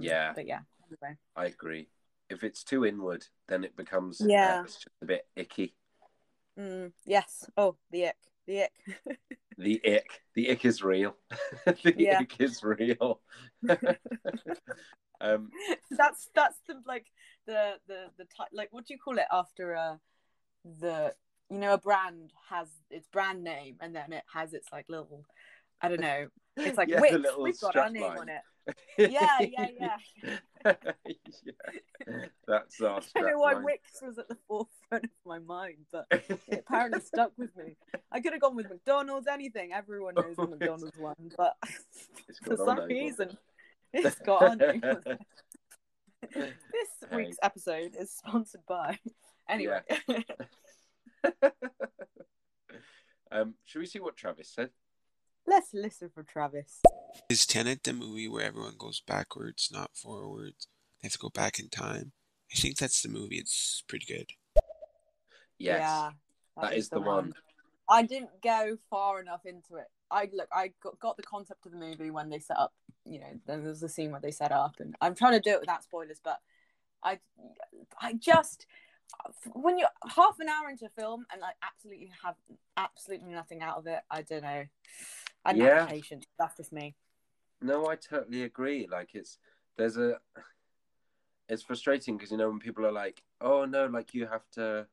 [0.00, 0.32] Yeah.
[0.34, 0.60] but yeah.
[0.88, 1.16] Anyway.
[1.36, 1.88] i agree
[2.28, 4.58] if it's too inward then it becomes Yeah.
[4.58, 5.74] uh, it's just a bit icky
[6.58, 7.48] Mm, yes.
[7.56, 8.16] Oh, the ick.
[8.46, 8.72] The ick.
[9.56, 11.16] the ick the ick is real
[11.64, 12.20] the Yeah.
[12.20, 13.20] ick is real
[15.20, 15.50] um
[15.90, 17.06] that's that's the like
[17.46, 19.96] the the the type like what do you call it after uh
[20.80, 21.14] the
[21.50, 25.24] you know a brand has its brand name and then it has its like little
[25.82, 26.26] I don't know.
[26.56, 27.16] It's like Yeah, Wix.
[27.38, 28.18] We've got our name line.
[28.18, 28.40] on it.
[28.98, 29.96] Yeah, yeah, yeah.
[31.44, 31.52] yeah.
[32.46, 33.64] That's our I don't know why strapline.
[33.64, 37.76] Wix was at the forefront of my mind, but it apparently stuck with me.
[38.12, 39.72] I could have gone with McDonald's, anything.
[39.72, 41.56] Everyone knows the McDonald's one, but
[42.28, 43.36] It's for some on reason,
[43.92, 44.62] it's got on.
[44.62, 45.18] over.
[46.34, 48.98] This week's episode is sponsored by.
[49.48, 49.80] Anyway,
[53.30, 54.70] um, should we see what Travis said?
[55.50, 56.80] let's listen for Travis.
[57.28, 60.68] Is Tenet the movie where everyone goes backwards, not forwards?
[61.02, 62.12] They have to go back in time.
[62.52, 63.36] I think that's the movie.
[63.36, 64.30] It's pretty good.
[65.58, 65.80] Yes.
[65.80, 66.10] Yeah,
[66.62, 67.34] that is the one.
[67.88, 69.86] I didn't go far enough into it.
[70.10, 72.72] I look, I got, got the concept of the movie when they set up.
[73.04, 75.50] You know, there was the scene where they set up, and I'm trying to do
[75.50, 76.38] it without spoilers, but
[77.02, 77.18] I,
[78.00, 78.66] I just
[79.52, 82.36] when you're half an hour into a film and like absolutely have
[82.76, 84.64] absolutely nothing out of it, I don't know.
[85.44, 85.80] I don't Yeah.
[85.80, 86.26] have patience.
[86.38, 86.94] That's just me.
[87.62, 88.86] No, I totally agree.
[88.90, 89.38] Like it's
[89.76, 90.18] there's a
[91.48, 94.86] it's frustrating because you know when people are like, "Oh no, like you have to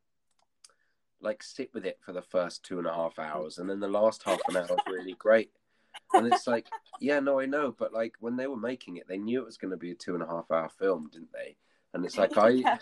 [1.20, 3.88] like sit with it for the first two and a half hours, and then the
[3.88, 5.52] last half an hour is really great."
[6.14, 6.68] And it's like,
[7.00, 9.58] yeah, no, I know, but like when they were making it, they knew it was
[9.58, 11.58] going to be a two and a half hour film, didn't they?
[11.94, 12.78] And it's like I Yeah.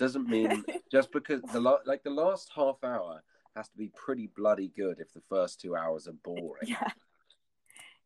[0.00, 3.22] Doesn't mean just because the la- like the last half hour
[3.54, 6.62] has to be pretty bloody good if the first two hours are boring.
[6.66, 6.90] Yeah.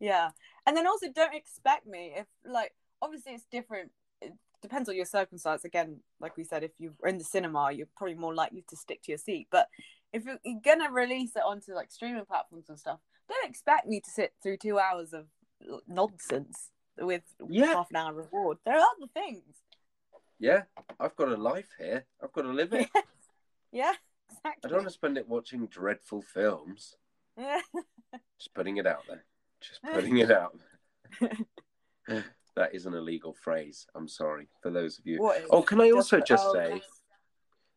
[0.00, 0.30] Yeah.
[0.66, 3.90] And then also don't expect me if like obviously it's different.
[4.20, 5.64] It depends on your circumstance.
[5.64, 9.02] Again, like we said, if you're in the cinema, you're probably more likely to stick
[9.04, 9.46] to your seat.
[9.50, 9.68] But
[10.12, 14.00] if you're, you're gonna release it onto like streaming platforms and stuff, don't expect me
[14.00, 15.26] to sit through two hours of
[15.86, 17.66] nonsense with Yeah.
[17.66, 18.58] half an hour reward.
[18.64, 19.42] There are other things.
[20.38, 20.62] Yeah,
[21.00, 22.04] I've got a life here.
[22.22, 22.88] I've got to live it.
[23.72, 23.92] Yeah,
[24.30, 24.60] exactly.
[24.64, 26.94] I don't want to spend it watching dreadful films.
[27.36, 27.60] Yeah.
[28.38, 29.24] Just putting it out there.
[29.60, 30.56] Just putting it out.
[32.54, 33.84] that is an illegal phrase.
[33.96, 35.18] I'm sorry for those of you.
[35.50, 36.82] Oh, can I also for- just oh, say yes.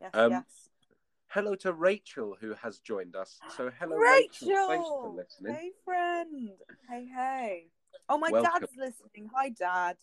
[0.02, 0.70] Yes, Um, yes.
[1.30, 3.39] hello to Rachel who has joined us.
[3.56, 4.50] So hello, Rachel.
[4.50, 4.67] Rachel.
[4.67, 5.54] Thanks for listening.
[5.56, 6.50] Hey, friend.
[6.88, 7.67] Hey, hey.
[8.08, 8.52] Oh, my Welcome.
[8.62, 9.32] dad's listening.
[9.34, 9.98] Hi, Dad.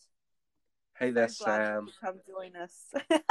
[0.97, 1.89] Hey there, Sam.
[2.01, 2.93] Come join us.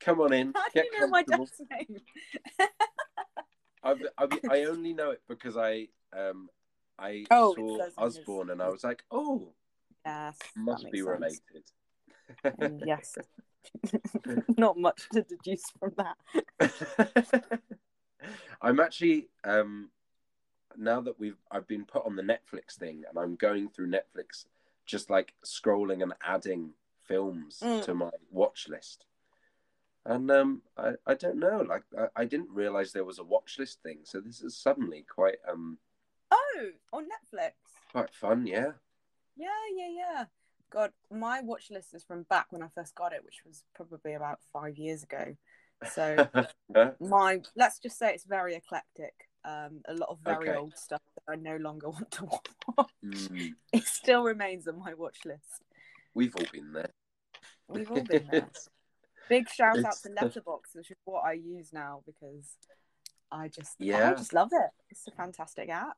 [0.00, 0.52] Come on in.
[0.54, 1.98] How do you know my dad's name?
[3.84, 6.48] I, I, I only know it because I um
[6.98, 9.52] I Oh, saw on his- Osborne and I was like, oh,
[10.06, 10.38] Yes.
[10.56, 11.08] must be sense.
[11.08, 11.64] related.
[12.60, 13.16] Mm, yes.
[14.56, 16.16] Not much to deduce from that.
[18.60, 19.90] I'm actually um
[20.76, 24.46] now that we've I've been put on the Netflix thing and I'm going through Netflix
[24.92, 26.74] just like scrolling and adding
[27.08, 27.82] films Mm.
[27.84, 29.06] to my watch list.
[30.04, 33.58] And um I, I don't know, like I, I didn't realize there was a watch
[33.58, 35.78] list thing, so this is suddenly quite um
[36.30, 37.52] Oh, on Netflix.
[37.90, 38.72] quite fun, yeah.
[39.36, 40.24] Yeah, yeah, yeah.
[40.70, 44.12] God, my watch list is from back when I first got it, which was probably
[44.14, 45.36] about five years ago.
[45.90, 46.28] So
[47.00, 49.14] my let's just say it's very eclectic.
[49.44, 50.58] Um, a lot of very Okay.
[50.58, 52.24] old stuff that I no longer want to
[52.76, 52.90] watch.
[53.04, 55.62] Mm, It still remains on my watch list.
[56.14, 56.90] we've all been there.
[57.68, 58.48] We've all been there.
[59.28, 62.56] Big shout out to Letterboxd, which is what I use now because
[63.30, 64.10] I just Yeah.
[64.10, 64.70] I just love it.
[64.90, 65.96] It's a fantastic app.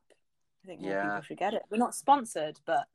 [0.63, 1.01] I think more Yeah.
[1.09, 1.63] people should get it.
[1.69, 2.87] We're not sponsored, but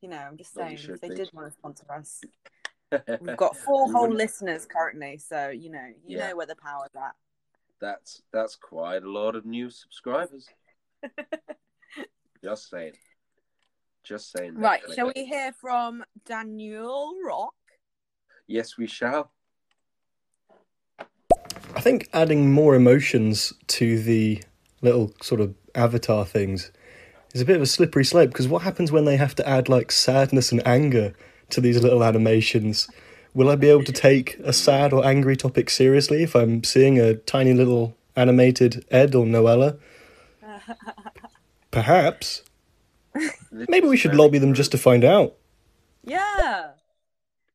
[0.00, 1.16] you know, I'm just saying if they be.
[1.16, 2.20] did want to sponsor us,
[3.20, 6.28] we've got four whole listeners currently, so you know, you Yeah.
[6.28, 7.16] know where the power's at.
[7.80, 10.48] That's that's quite a lot of new subscribers.
[12.42, 12.92] Just saying.
[14.04, 14.54] Just saying.
[14.54, 14.94] Right, Netflix.
[14.94, 17.54] shall we hear from Daniel Rock?
[18.46, 19.32] Yes, we shall.
[20.98, 24.42] I think adding more emotions to the
[24.80, 26.72] little sort of avatar things
[27.34, 29.68] is a bit of a slippery slope because what happens when they have to add
[29.68, 31.14] like sadness and anger
[31.50, 32.88] to these little animations?
[33.34, 36.98] Will I be able to take a sad or angry topic seriously if I'm seeing
[36.98, 39.78] a tiny little animated Ed or Noella?
[41.70, 42.42] Perhaps.
[43.50, 45.34] Maybe we should very lobby them just to find out.
[46.02, 46.72] Yeah.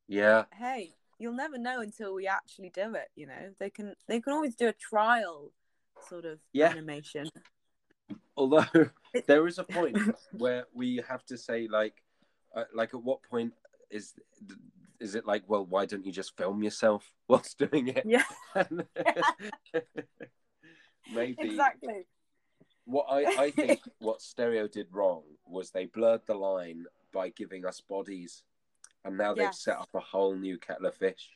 [0.06, 3.54] Yeah, Hey, you'll never know until we actually do it, you know.
[3.58, 5.50] They can they can always do a trial
[6.08, 6.68] sort of Yeah.
[6.68, 7.30] animation.
[8.36, 8.66] although
[9.26, 9.96] there is a point
[10.32, 12.02] where we have to say like,
[12.54, 13.52] uh, like at what point
[13.90, 14.14] is
[15.04, 18.04] is it like, well, why don't you just film yourself whilst doing it?
[18.06, 18.24] Yeah.
[21.14, 22.06] Maybe Exactly.
[22.86, 27.66] what I, I think what stereo did wrong was they blurred the line by giving
[27.66, 28.42] us bodies
[29.04, 29.60] and now they've Yes.
[29.62, 31.28] set up a whole new kettle of fish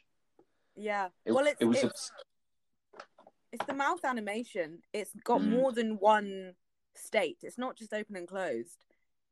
[0.74, 1.08] Yeah.
[1.26, 2.10] it, well, it's it was it's,
[3.52, 4.78] it's the mouth animation.
[4.94, 5.50] It's got Mm.
[5.50, 6.54] more than one
[6.94, 7.38] state.
[7.42, 8.78] It's not just open and closed.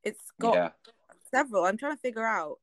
[0.03, 0.71] It's got yeah
[1.31, 1.65] several.
[1.65, 2.59] I'm trying to figure out.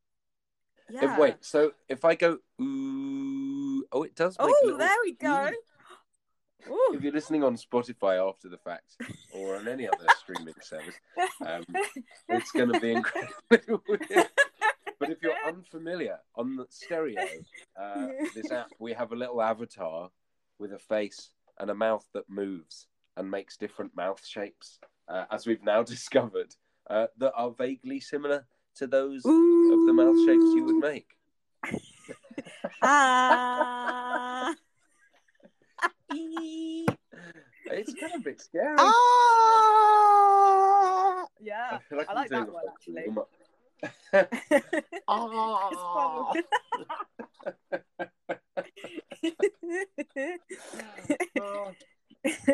[0.90, 1.14] Yeah.
[1.14, 5.50] If, wait, so if I go ooh, oh, it does Oh, little there we go.
[6.70, 6.94] Ooh.
[6.96, 8.96] if you're listening on Spotify after the fact
[9.34, 10.96] or on any other streaming service,
[11.46, 11.64] um,
[12.30, 14.30] it's going to be incredibly weird.
[15.00, 17.22] But if you're unfamiliar, on the stereo,
[17.80, 20.10] uh, this app, we have a little avatar
[20.60, 25.46] with a face and a mouth that moves and makes different mouth shapes, uh, as
[25.46, 26.56] we've now discovered,
[26.90, 31.08] uh, that are vaguely similar to those of the mouth shapes you would make.
[32.82, 34.54] Ah.
[37.76, 38.76] It's kind of a bit scary.
[38.78, 38.94] ah.
[41.42, 41.70] Yeah.
[41.72, 43.04] I feel like I I'm like doing that a one, vocal actually.
[43.08, 43.30] warm-up.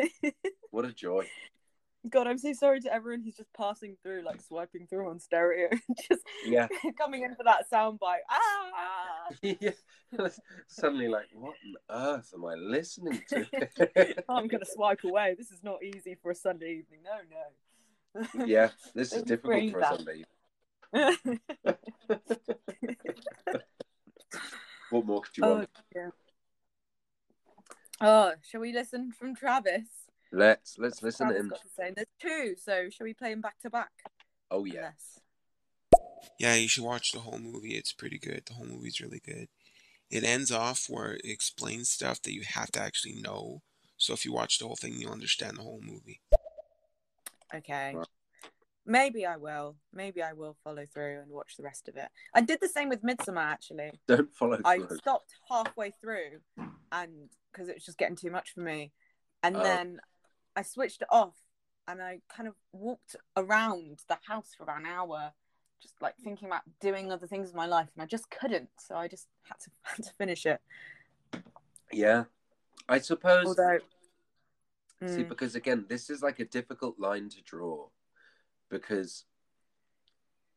[0.70, 1.26] What a joy.
[2.08, 5.68] God, I'm so sorry to everyone who's just passing through, like swiping through on stereo,
[6.08, 6.66] just Yeah.
[6.98, 8.24] coming in for that soundbite.
[8.30, 9.28] Ah!
[9.42, 10.28] yeah.
[10.66, 11.54] Suddenly, like, what
[11.90, 13.46] on earth am I listening to?
[14.28, 15.34] I'm gonna swipe away.
[15.36, 17.00] This is not easy for a Sunday evening.
[17.04, 17.18] No,
[18.38, 18.46] no.
[18.46, 19.96] yeah, this is difficult for a that.
[19.96, 20.24] Sunday.
[24.90, 25.68] What more could you oh, want?
[28.00, 30.09] oh, shall we listen from Travis?
[30.32, 31.48] Let's let's listen Travis in.
[31.48, 31.86] got to say.
[31.88, 33.90] And There's two, so shall we play them back to back?
[34.50, 34.78] Oh yeah.
[34.78, 35.20] Unless-
[36.38, 37.74] Yeah, you should watch the whole movie.
[37.76, 38.42] It's pretty good.
[38.46, 39.48] The whole movie's really good.
[40.10, 43.62] It ends off where it explains stuff that you have to actually know.
[43.96, 46.20] So if you watch the whole thing, you'll understand the whole movie.
[47.54, 47.94] Okay.
[47.94, 48.06] Right.
[48.86, 49.76] Maybe I will.
[49.92, 52.08] Maybe I will follow through and watch the rest of it.
[52.34, 53.90] I did the same with Midsummer actually.
[54.08, 56.40] Don't follow I stopped halfway through
[56.90, 58.92] and because it was just getting too much for me.
[59.42, 59.62] And Oh.
[59.62, 60.00] then
[60.56, 61.34] I switched it off
[61.88, 65.32] and I kind of walked around the house for about an hour,
[65.80, 68.68] just like thinking about doing other things in my life and I just couldn't.
[68.78, 70.60] So I just had to had to finish it.
[71.92, 72.24] Yeah.
[72.88, 73.78] I suppose Although
[75.06, 75.28] See, Mm.
[75.30, 77.86] because again, this is like a difficult line to draw
[78.68, 79.24] because,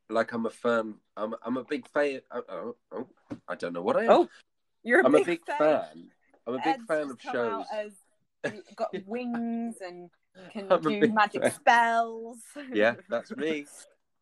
[0.10, 0.95] like, I'm a fan.
[1.15, 2.19] I'm I'm a big fan.
[2.29, 3.08] Oh, oh, oh,
[3.47, 4.12] I don't know what I am.
[4.12, 4.29] Oh,
[4.84, 5.58] you're a I'm big, a big fan.
[5.58, 6.12] fan.
[6.45, 7.36] I'm a big Ed's fan of shows.
[7.36, 7.65] out
[8.75, 10.10] got wings and
[10.51, 11.51] can I'm do magic fan.
[11.51, 12.38] spells.
[12.71, 13.65] Yeah, that's me.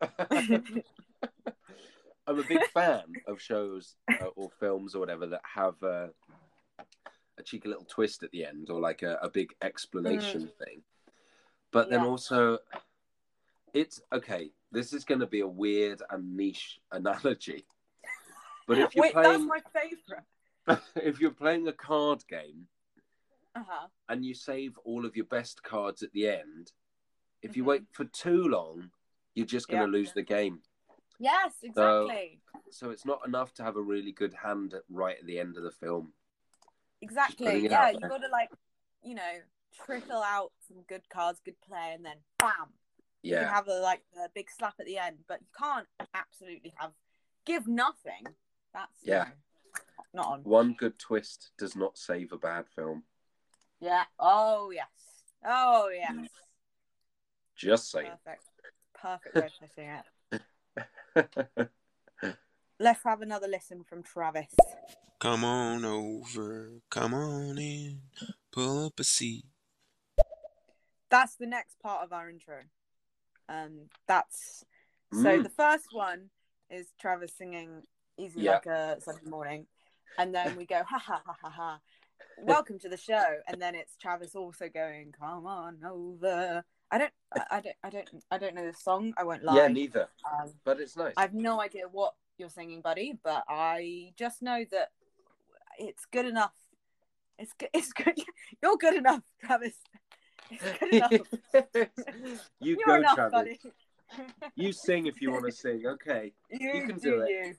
[2.26, 6.08] I'm a big fan of shows uh, or films or whatever that have uh,
[7.38, 10.82] a cheeky little twist at the end or like a, a big explanation thing.
[11.72, 12.10] But then Mm.
[12.10, 12.58] Also,
[13.72, 14.52] it's okay.
[14.70, 17.64] This is going to be a weird and niche analogy.
[18.68, 20.82] But if you're Wait, that's playing, my favorite.
[20.96, 22.68] if you're playing a card game
[23.54, 23.88] Uh huh.
[24.08, 26.72] and you save all of your best cards at the end,
[27.42, 27.66] if you Mhm.
[27.66, 28.90] wait for too long,
[29.34, 29.98] you're just going to Yeah.
[29.98, 30.62] lose the game.
[31.18, 32.40] Yes, exactly.
[32.70, 35.56] So it's not enough to have a really good hand at, right at the end
[35.56, 36.14] of the film.
[37.02, 37.58] exactly.
[37.58, 38.50] Yeah, you've got to like,
[39.02, 42.72] you know, trickle out some good cards, good play, and then bam,
[43.22, 43.40] Yeah.
[43.42, 45.24] you have a like a big slap at the end.
[45.26, 46.94] But you can't absolutely have
[47.44, 48.24] give nothing.
[48.72, 49.24] That's you Yeah.
[49.24, 49.80] know,
[50.14, 50.44] not on.
[50.44, 53.04] one good twist does not save a bad film.
[53.82, 54.04] Yeah.
[54.18, 54.86] Oh yes.
[55.44, 56.28] Oh yes.
[57.56, 58.12] Just saying.
[58.24, 58.44] Perfect.
[58.94, 59.52] Perfect way of
[61.14, 62.36] putting it.
[62.78, 64.54] Let's have another listen from Travis.
[65.18, 68.00] Come on over, come on in,
[68.52, 69.44] pull up a seat.
[71.10, 72.62] That's the next part of our intro.
[73.48, 74.64] Um, that's
[75.12, 75.42] so Mm.
[75.42, 76.30] the first one
[76.70, 77.82] is Travis singing
[78.16, 78.52] "Easy Yeah.
[78.52, 79.66] Like a Sunday Morning,"
[80.18, 81.80] and then we go ha ha ha ha ha.
[82.38, 87.12] Welcome to the show, and then it's Travis also going "Come on over." I don't,
[87.50, 89.14] I, don't, I don't, I don't know the song.
[89.16, 89.56] I won't lie.
[89.56, 90.08] yeah, neither.
[90.30, 91.14] um, But it's nice.
[91.16, 94.90] I have no idea what you're singing, buddy, but I just know that
[95.78, 96.52] it's good enough.
[97.38, 97.70] It's good.
[97.72, 98.14] It's good.
[98.62, 99.72] You're good enough, Travis.
[100.50, 101.12] It's good enough.
[102.60, 103.32] you You're go, enough, Travis.
[103.32, 103.58] buddy.
[104.54, 105.86] You sing if you want to sing.
[105.86, 106.32] Okay.
[106.50, 107.56] you, can do it.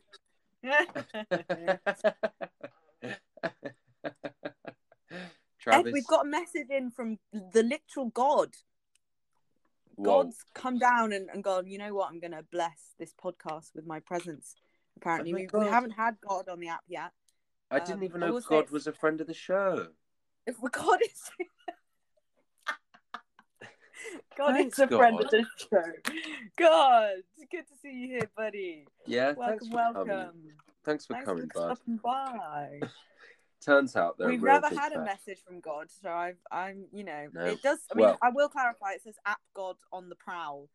[5.68, 8.50] Ed, we've got a message in from the literal God.
[9.96, 10.24] whoa.
[10.24, 12.10] God's come down and, and gone, you know what?
[12.10, 14.56] I'm going to bless this podcast with my presence.
[14.98, 17.12] Apparently, Oh my we, we haven't had God on the app yet.
[17.72, 19.88] I didn't um, even know God was a friend of the show.
[20.46, 21.32] If God is.
[24.38, 25.82] God Thanks, is a friend of the show.
[26.58, 28.86] God, it's good to see you here, buddy.
[29.08, 30.08] Yeah, thanks Welcome, for welcome.
[30.08, 30.52] coming.
[30.86, 31.78] Thanks for Thanks coming, for bud.
[31.78, 32.80] stopping by.
[33.64, 37.04] Turns out they're We've never big had a message from God, so I've, I'm, you
[37.04, 37.46] know, No.
[37.46, 37.80] it does.
[37.92, 38.92] I mean, Well- I will clarify.
[38.94, 40.70] It says "app God on the prowl."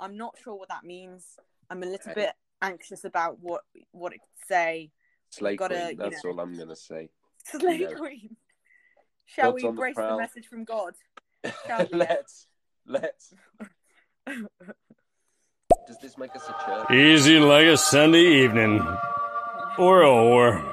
[0.00, 1.38] I'm not sure what that means.
[1.70, 2.22] I'm a little Okay.
[2.22, 3.62] bit anxious about what
[3.92, 4.90] what it could say.
[5.30, 6.30] Slay gotta, Queen, that's know.
[6.30, 7.10] all I'm gonna say.
[7.44, 7.94] Slay know.
[7.94, 8.36] Queen.
[9.26, 10.94] Shall God's we on the embrace the, message from God?
[11.66, 11.98] Shall we?
[11.98, 12.48] let's
[12.86, 13.32] let's.
[15.86, 16.90] Does this make us a church?
[16.90, 18.80] Easy like a Sunday evening.
[19.78, 20.71] Or a whore.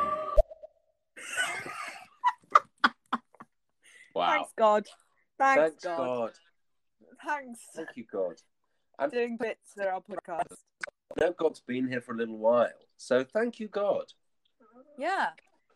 [4.19, 4.31] Wow.
[4.33, 4.85] Thanks God.
[5.37, 5.97] Thanks, Thanks God.
[5.97, 6.31] God.
[7.25, 7.59] Thanks.
[7.75, 8.35] Thank you, God.
[8.97, 10.55] I'm Doing bits for our podcast.
[11.17, 12.67] I know God's been here for a little while,
[12.97, 14.05] so thank you, God.
[14.97, 15.29] Yeah.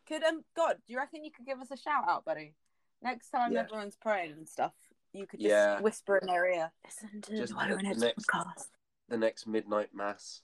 [0.07, 2.53] Could um God, do you reckon you could give us a shout out, buddy?
[3.01, 3.61] Next time Yeah.
[3.61, 4.73] everyone's praying and stuff,
[5.13, 5.79] you could just Yeah.
[5.79, 6.71] whisper in their ear.
[6.85, 8.67] Listen to Just the the next- podcast.
[9.07, 10.41] The next midnight mass.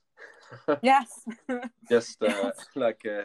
[0.82, 1.26] Yes.
[1.89, 2.66] Just uh, Yes.
[2.76, 3.24] like, uh,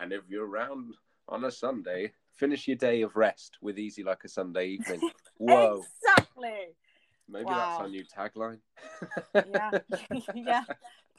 [0.00, 0.94] and if you're around
[1.28, 5.00] on a Sunday, finish your day of rest with easy like a Sunday evening.
[5.38, 6.50] Whoa, exactly.
[7.28, 8.58] maybe that's our new tagline.
[9.34, 9.70] Yeah.
[10.34, 10.62] yeah.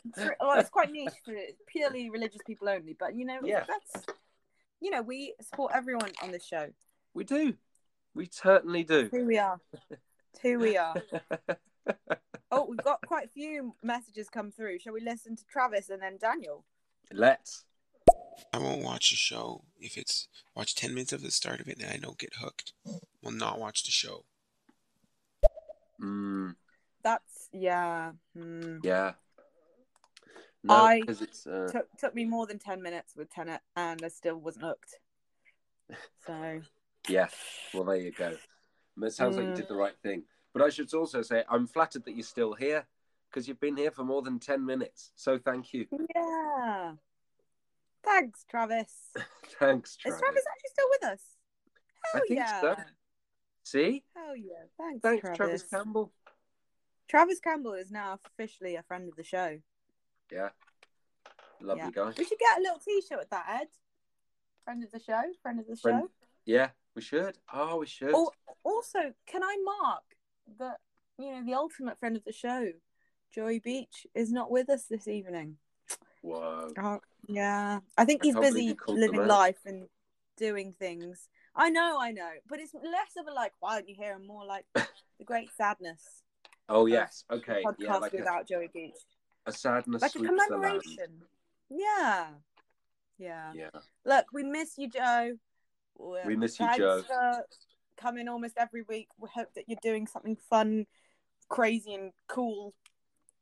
[0.06, 1.34] It's, well, it's quite niche for
[1.68, 3.66] purely religious people only, but you know, Yeah.
[3.68, 4.06] that's
[4.80, 6.68] you know, we support everyone on this show.
[7.14, 7.56] We do.
[8.14, 9.10] We certainly do.
[9.12, 9.60] Who we are.
[10.44, 10.96] Who we are.
[12.52, 14.80] Oh, we've got quite a few messages come through.
[14.80, 16.64] Shall we listen to Travis and then Daniel?
[17.12, 17.66] Let's.
[18.54, 21.78] I won't watch the show if it's watch ten minutes of the start of it
[21.82, 22.74] and I don't get hooked.
[23.22, 24.24] Will not watch the show.
[26.02, 26.56] Mm,
[27.04, 28.12] That's yeah.
[28.36, 28.78] Hmm.
[28.84, 29.14] yeah.
[30.64, 31.48] No, I it's.
[31.48, 34.96] Uh, Took took me more than ten minutes with Tenet, and I still wasn't hooked.
[36.26, 36.62] So
[37.08, 37.30] Yeah,
[37.74, 38.36] well, there you go.
[39.02, 39.56] It sounds like you Mm.
[39.56, 40.24] did the right thing.
[40.54, 42.86] But I should also say, I'm flattered that you're still here
[43.30, 45.12] because you've been here for more than 10 minutes.
[45.16, 45.88] So thank you.
[46.14, 46.94] yeah.
[48.08, 48.94] Thanks, Travis.
[49.60, 50.16] Thanks, Travis.
[50.18, 50.44] Is Travis.
[50.52, 51.22] Actually still with us?
[52.14, 52.62] Hell yeah.
[52.62, 52.76] so.
[53.64, 54.04] See?
[54.16, 54.64] Hell yeah.
[54.80, 55.38] Thanks, Thanks, Travis.
[55.38, 56.14] Travis Campbell.
[57.10, 59.60] Travis Campbell is now officially a friend of the show.
[60.32, 60.50] Yeah.
[61.62, 61.92] Lovely Yeah.
[61.92, 62.14] guy.
[62.18, 63.68] We should get a little T-shirt with that, Ed.
[64.64, 65.22] Friend of the show.
[65.42, 66.12] Friend of the Friend- show.
[66.46, 67.38] Yeah, we should.
[67.54, 68.12] Oh, we should.
[68.14, 68.32] Oh,
[68.64, 70.04] also, can I mark
[70.60, 70.78] that
[71.18, 72.72] you know the ultimate friend of the show,
[73.34, 75.58] Joey Beach, is not with us this evening?
[76.28, 76.70] Whoa.
[76.82, 77.80] Oh, yeah.
[77.98, 79.88] I think I he's busy living life and
[80.38, 81.30] doing things.
[81.56, 84.28] I know, I know, but it's less of a like, why don't you hear him?
[84.28, 86.04] More like the great sadness.
[86.70, 87.24] Oh, yes.
[87.32, 87.64] Okay.
[87.66, 88.92] podcast Yeah, like a, without Joey Beach,
[89.46, 90.50] a sadness like a sweeps the land.
[90.52, 91.22] commemoration.
[91.70, 92.28] Yeah.
[93.18, 93.70] yeah, Yeah.
[94.06, 95.38] Look, we miss you, Joe.
[95.98, 97.04] We miss you, Joe.
[97.96, 99.08] Coming almost every week.
[99.18, 100.88] We hope that you're doing something fun,
[101.48, 102.74] crazy, and cool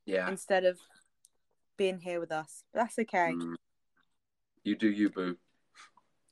[0.04, 0.30] Yeah.
[0.30, 0.78] instead of
[1.76, 2.64] being here with us.
[2.72, 3.34] But that's okay.
[3.34, 3.54] Mm.
[4.64, 5.36] You do you, boo.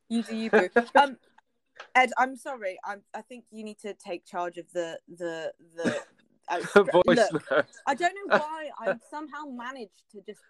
[0.08, 0.68] You do you, boo.
[1.00, 1.16] um,
[1.94, 2.78] Ed, I'm sorry.
[2.84, 3.02] I'm.
[3.14, 6.00] I think you need to take charge of the the the.
[6.48, 7.66] uh, Voice look, note.
[7.86, 10.40] I don't know why I somehow managed to just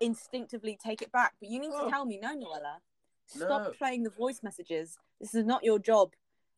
[0.00, 1.90] instinctively take it back, but you need to Oh.
[1.90, 2.78] tell me, no, Noella,
[3.26, 3.72] stop No.
[3.78, 4.96] playing the voice messages.
[5.20, 6.12] This is not your job,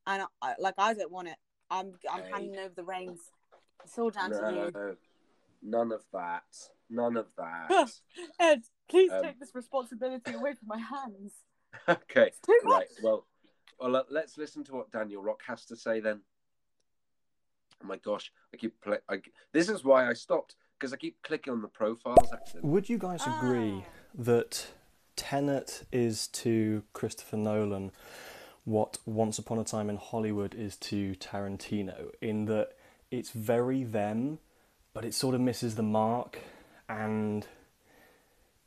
[0.07, 1.37] and I, I, like I don't want it.
[1.71, 2.31] I'm I'm Hey.
[2.33, 3.33] handing over the reins.
[3.85, 4.97] It's all down to you.
[5.63, 6.45] None of that.
[6.89, 7.91] None of that.
[8.39, 11.33] Ed, please Um, take this responsibility away from my hands.
[11.89, 12.31] okay.
[12.45, 12.73] Too much.
[12.73, 12.87] Right.
[13.03, 13.27] Well,
[13.81, 16.21] well, let- let's listen to what Daniel Rock has to say then.
[17.83, 18.99] Oh my gosh, I keep play.
[19.09, 19.21] I,
[19.53, 22.33] this is why I stopped because I keep clicking on the profiles.
[22.33, 23.91] Actually, Would you guys agree Ah.
[24.15, 24.67] that
[25.17, 27.93] Tenet is to Christopher Nolan
[28.65, 32.71] what Once Upon a Time in Hollywood is to Tarantino, in that
[33.11, 34.39] it's very them,
[34.93, 36.41] but it sort of misses the mark,
[36.89, 37.47] and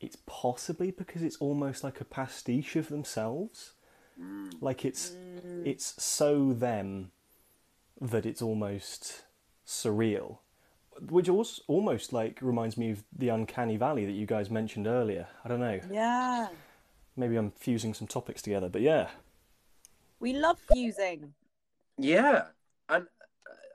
[0.00, 3.72] it's possibly because it's almost like a pastiche of themselves.
[4.20, 4.52] Mm.
[4.60, 5.66] Like it's mm.
[5.66, 7.12] it's so them
[8.00, 9.22] that it's almost
[9.66, 10.38] surreal.
[11.08, 15.28] Which also almost like reminds me of the uncanny valley that you guys mentioned earlier.
[15.44, 15.80] I don't know.
[15.90, 16.48] Yeah,
[17.16, 19.08] maybe i'm fusing some topics together but yeah.
[20.18, 21.32] We love fusing.
[21.96, 22.44] yeah, and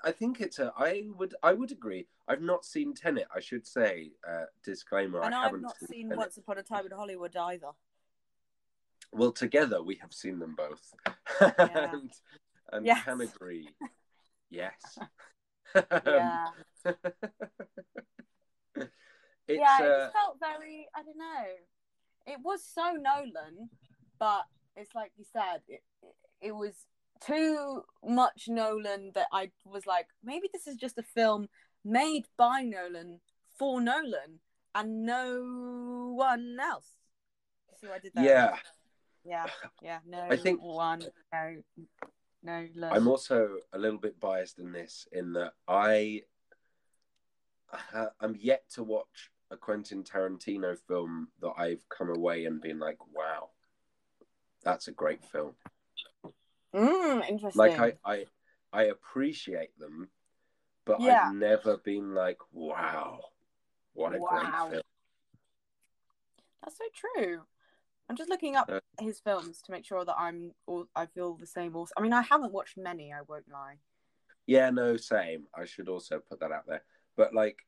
[0.05, 0.71] I think it's a.
[0.77, 1.33] I would.
[1.41, 2.07] I would agree.
[2.27, 3.27] I've not seen Tenet.
[3.35, 4.11] I should say.
[4.27, 5.21] Uh, disclaimer.
[5.23, 7.71] and I I've haven't not seen Once Upon a Time in Hollywood either.
[9.11, 10.93] Well, together we have seen them both,
[11.41, 11.91] Yeah.
[11.93, 12.11] and,
[12.71, 13.03] and Yes.
[13.03, 13.69] can agree.
[14.49, 14.97] Yes.
[15.87, 16.47] Yeah,
[19.47, 19.83] it's, yeah.
[19.83, 20.87] It uh, felt very.
[20.95, 21.45] I don't know.
[22.25, 23.69] It was so Nolan,
[24.17, 24.41] but
[24.75, 25.61] it's like you said.
[25.67, 26.15] It it,
[26.47, 26.73] it was
[27.25, 31.47] too much Nolan that I was like, maybe this is just a film
[31.83, 33.19] made by Nolan
[33.57, 34.39] for Nolan
[34.73, 36.87] and no one else.
[37.79, 38.23] See what I did that?
[38.25, 38.55] yeah.
[39.27, 39.47] Yeah,
[39.81, 41.03] yeah, no I think- one,
[41.33, 41.55] no,
[42.43, 42.67] no.
[42.75, 42.91] Look.
[42.93, 46.21] I'm also a little bit biased in this, in that I,
[48.21, 52.99] I'm yet to watch a Quentin Tarantino film that I've come away and been like,
[53.11, 53.49] wow,
[54.63, 55.53] that's a great film.
[56.75, 57.59] Mm, interesting.
[57.59, 58.25] Like I, I,
[58.73, 60.09] I appreciate them,
[60.85, 61.29] but Yeah.
[61.29, 63.19] I've never been like, wow,
[63.93, 64.29] what a Wow.
[64.29, 64.81] great film.
[66.63, 67.41] That's so true.
[68.09, 71.35] I'm just looking up Uh, his films to make sure that I'm all I feel
[71.35, 71.93] the same also.
[71.97, 73.77] I mean I haven't watched many, I won't lie.
[74.47, 75.47] Yeah, no, same.
[75.55, 76.83] I should also put that out there.
[77.15, 77.65] But like,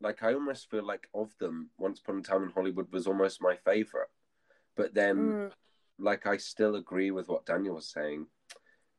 [0.00, 3.42] like I almost feel like of them, Once Upon a Time in Hollywood was almost
[3.42, 4.08] my favorite.
[4.76, 5.50] But then, Mm,
[5.98, 8.26] like, I still agree with what Daniel was saying.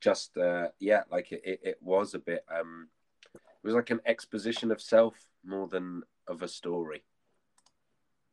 [0.02, 2.46] Just, uh, yeah, like it, it, it was a bit.
[2.54, 2.90] um
[3.34, 7.04] It was like an exposition of self more than of a story.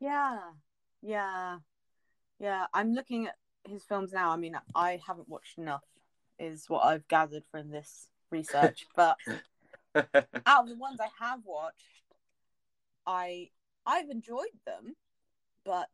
[0.00, 0.38] yeah.
[1.02, 1.58] Yeah.
[2.38, 2.66] Yeah.
[2.74, 4.30] I'm looking at his films now.
[4.30, 5.84] I mean I haven't watched enough
[6.38, 8.86] is what I've gathered from this research.
[8.96, 9.18] but
[10.46, 12.14] out of the ones I have watched,
[13.06, 13.50] I
[13.86, 14.94] I've enjoyed them,
[15.64, 15.90] but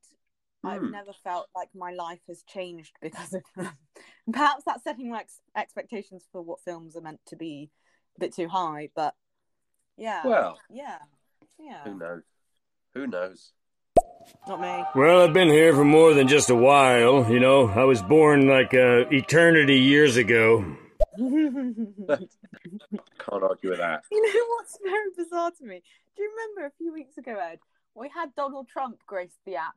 [0.64, 0.90] I've Hmm.
[0.90, 3.72] never felt like my life has changed because of them.
[4.32, 7.70] Perhaps that's setting like s- expectations for what films are meant to be
[8.16, 9.14] a bit too high, but
[9.96, 10.98] yeah, well, yeah,
[11.58, 12.22] yeah, who knows?
[12.94, 13.52] Who knows?
[14.46, 14.84] not me.
[14.94, 17.68] Well, I've been here for more than just a while, you know.
[17.68, 20.64] I was born like uh, eternity years ago.
[21.18, 22.32] Can't
[23.42, 24.02] argue with that.
[24.10, 25.82] You know what's very bizarre to me?
[26.16, 27.58] Do you remember a few weeks ago, Ed?
[27.94, 29.76] We had Donald Trump grace the app.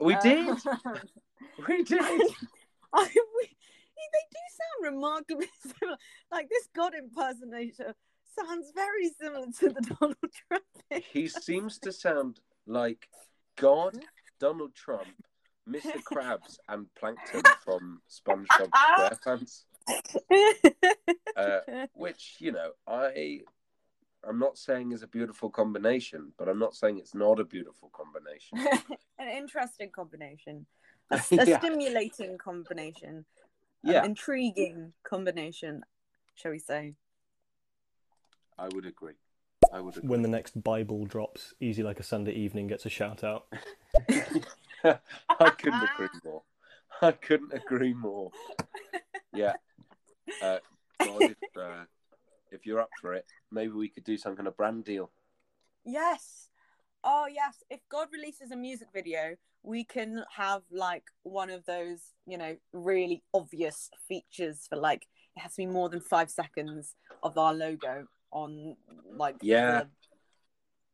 [0.00, 0.58] We Uh, did.
[1.68, 2.00] We did.
[2.02, 5.96] I, we, they do sound remarkably similar.
[6.32, 7.94] Like this God impersonator
[8.36, 10.16] sounds very similar to the Donald
[10.48, 10.64] Trump.
[11.12, 13.08] He seems to sound like
[13.56, 13.94] God,
[14.40, 15.06] Donald Trump,
[15.68, 16.02] Mr.
[16.02, 19.64] Krabs, and Plankton from SpongeBob SquarePants.
[21.36, 21.60] Uh,
[21.94, 23.40] which you know, I,
[24.28, 27.90] I'm not saying is a beautiful combination, but I'm not saying it's not a beautiful
[27.92, 28.58] combination.
[29.18, 30.66] An interesting combination,
[31.10, 31.58] a, a Yeah.
[31.58, 33.24] stimulating combination,
[33.84, 35.82] an Yeah, intriguing combination,
[36.34, 36.94] shall we say?
[38.58, 39.14] I would agree.
[39.72, 40.08] I would agree.
[40.08, 43.46] When the next Bible drops, Easy Like a Sunday Evening gets a shout out.
[44.84, 46.42] I couldn't agree more.
[47.02, 48.30] I couldn't agree more.
[49.32, 49.54] Yeah.
[50.40, 50.58] Uh,
[51.02, 51.34] God,
[52.54, 55.10] if, you're up for it, maybe we could do some kind of brand deal.
[55.84, 56.48] Yes.
[57.02, 57.62] Oh yes.
[57.68, 62.56] If God releases a music video, we can have like one of those, you know,
[62.72, 67.52] really obvious features for like it has to be more than five seconds of our
[67.52, 68.76] logo on
[69.16, 69.84] like Yeah.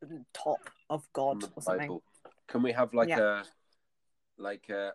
[0.01, 1.87] the top of God or something.
[1.87, 2.03] Bible.
[2.47, 3.43] Can we have like Yeah.
[3.43, 3.43] a
[4.37, 4.93] like a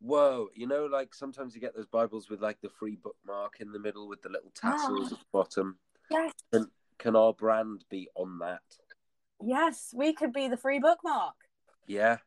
[0.00, 3.72] whoa, you know, like sometimes you get those Bibles with like the free bookmark in
[3.72, 5.78] the middle with the little tassels at the bottom.
[6.10, 6.32] Yes.
[6.52, 8.62] Can, can our brand be on that?
[9.44, 11.34] Yes, we could be the free bookmark.
[11.86, 12.18] Yeah.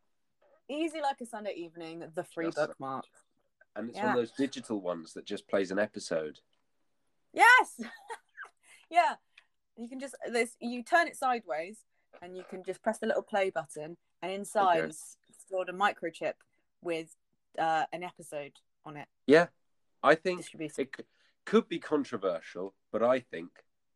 [0.69, 2.55] Easy like a Sunday evening, the free Yes.
[2.55, 3.05] bookmark.
[3.75, 4.05] And it's Yeah.
[4.07, 6.39] one of those digital ones that just plays an episode.
[7.33, 7.79] Yes.
[8.89, 9.15] yeah.
[9.77, 11.79] You can just this you turn it sideways
[12.21, 14.89] and you can just press the little play button and inside Okay.
[14.89, 16.33] is stored a microchip
[16.81, 17.15] with
[17.57, 18.53] uh, an episode
[18.85, 19.47] on it Yeah.
[20.03, 21.05] I think it
[21.45, 23.49] could be controversial, but I think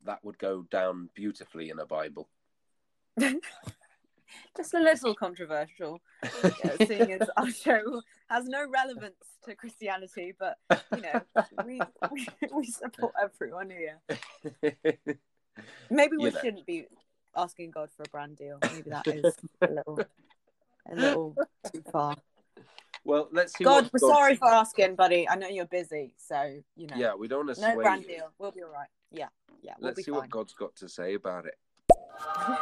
[0.06, 2.30] that would go down beautifully in a Bible.
[4.58, 6.02] Just a little controversial,
[6.44, 10.58] yeah, seeing as our show has no relevance to Christianity, but
[10.96, 11.22] you know,
[11.66, 11.80] we
[12.12, 14.00] we, we support everyone here.
[15.90, 16.40] Maybe we You know.
[16.42, 16.86] shouldn't be
[17.36, 18.58] asking God for a brand deal.
[18.64, 20.00] Maybe that is a little
[20.92, 21.36] a little
[21.72, 22.16] too far.
[23.06, 23.64] well, let's see.
[23.64, 25.28] God, we're God's- sorry for asking, buddy.
[25.30, 26.96] I know you're busy, so you know.
[26.98, 28.08] Yeah, we don't want to No brand you.
[28.08, 28.32] deal.
[28.40, 28.88] We'll be all right.
[29.14, 29.28] Yeah,
[29.62, 30.22] yeah, we'll Let's be see fine.
[30.22, 31.56] what God's got to say about it.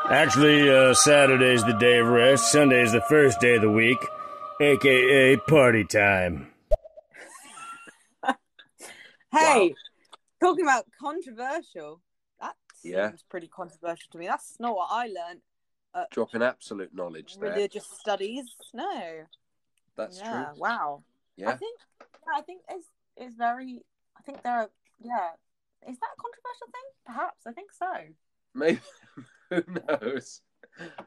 [0.10, 3.98] Actually, uh, Saturday's the day of rest, Sunday's the first day of the week,
[4.60, 6.48] aka party time.
[9.34, 9.74] Hey,
[10.42, 12.02] talking about controversial,
[12.42, 13.12] that seems Yeah.
[13.30, 14.28] pretty controversial to me.
[14.28, 15.42] That's not what I learned.
[16.12, 17.52] Dropping absolute knowledge there.
[17.52, 18.46] Religious studies.
[18.74, 19.26] No.
[19.96, 20.46] That's yeah.
[20.52, 20.60] true.
[20.62, 21.04] Wow.
[21.38, 21.52] Yeah.
[21.52, 21.80] I think.
[22.00, 22.88] Yeah, I think it's
[23.18, 23.84] it's very.
[24.18, 24.70] I think there are.
[25.02, 25.30] Yeah.
[25.88, 26.88] Is that a controversial thing?
[27.06, 27.48] Perhaps.
[27.48, 27.88] I think so.
[28.54, 28.80] Maybe.
[29.50, 30.42] Who knows?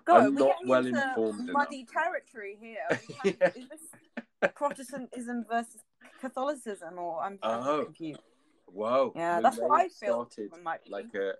[0.04, 3.00] God, I'm not well informed muddy territory here.
[3.24, 3.48] We Yeah.
[3.56, 5.80] Is this Protestantism versus
[6.20, 7.84] Catholicism, or I'm, Oh.
[7.84, 8.20] confused?
[8.66, 9.12] Whoa.
[9.16, 10.26] Yeah, we that's what I feel.
[10.30, 10.90] Started it might be.
[10.90, 11.32] like a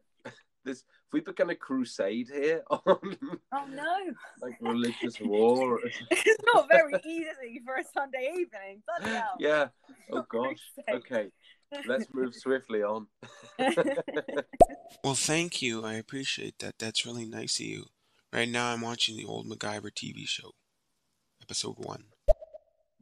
[0.65, 0.81] this.
[0.81, 3.17] Have we begun a crusade here on
[3.53, 3.97] Oh no,
[4.41, 5.79] like religious war?
[6.11, 8.83] it's not very easy for a Sunday evening.
[9.03, 9.37] Hell.
[9.39, 9.69] yeah.
[10.11, 10.61] Oh Not gosh.
[10.77, 10.97] safe.
[10.97, 11.31] Okay.
[11.87, 13.09] Let's move swiftly on.
[15.03, 15.85] Well, thank you.
[15.85, 16.75] I appreciate that.
[16.79, 17.85] That's really nice of you.
[18.33, 20.53] Right now, I'm watching the old MacGyver TV show,
[21.43, 22.05] episode one.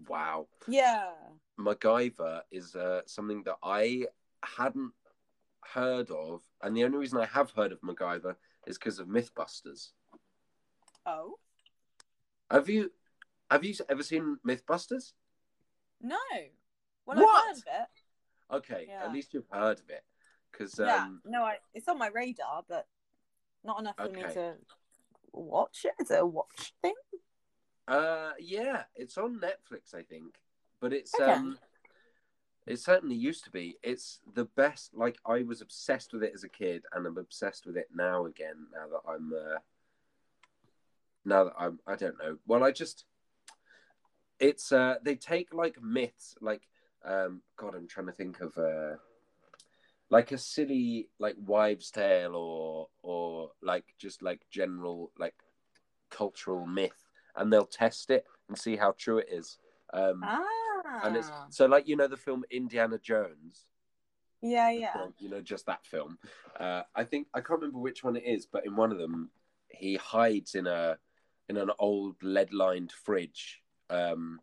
[0.09, 0.47] Wow.
[0.67, 1.11] Yeah.
[1.61, 4.07] MacGyver is uh, something that I
[4.45, 4.93] hadn't
[5.65, 8.37] heard of, and the only reason I have heard of MacGyver
[8.67, 9.91] is because of MythBusters.
[11.07, 11.39] Oh
[12.51, 12.93] Have you
[13.51, 15.13] have you ever seen MythBusters?
[16.01, 16.17] no.
[17.07, 17.43] Well, What?
[17.43, 18.55] I've heard of it.
[18.57, 19.05] Okay, Yeah.
[19.05, 20.05] at least you've heard of it,
[20.51, 21.05] because yeah.
[21.05, 22.87] um, No, I, it's on my radar, but
[23.65, 24.55] not enough for me to
[25.33, 25.95] watch it.
[26.01, 26.95] Is it a watch thing?
[27.89, 30.37] uh, yeah, it's on Netflix, I think,
[30.81, 31.33] but it's Okay.
[31.33, 31.59] um,
[32.67, 33.77] it certainly used to be.
[33.83, 34.95] It's the best.
[34.95, 38.27] Like I was obsessed with it as a kid, and I'm obsessed with it now
[38.27, 38.67] again.
[38.73, 39.59] Now that I'm uh,
[41.25, 42.39] now that I'm, I don't know.
[42.47, 43.05] Well, I just,
[44.39, 46.63] it's uh, they take like myths, like
[47.05, 48.97] um, God, I'm trying to think of uh,
[50.11, 55.35] like a silly like wives' tale or or like just like general like
[56.11, 59.59] cultural myth, and they'll test it and see how true it is.
[59.93, 60.62] Um, Ah.
[61.03, 63.67] And it's so like you know the film Indiana Jones
[64.43, 64.93] yeah, yeah.
[64.93, 66.19] film, you know, just that film.
[66.59, 69.31] Uh, I think I can't remember which one it is, but in one of them,
[69.69, 70.99] he hides in a
[71.49, 74.41] in an old lead lined fridge um,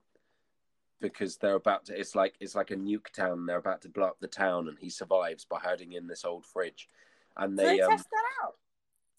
[1.02, 2.00] because they're about to.
[2.00, 3.46] It's like it's like a nuke town.
[3.46, 6.46] They're about to blow up the town, and he survives by hiding in this old
[6.46, 6.88] fridge.
[7.36, 8.56] And they, they um, test that out.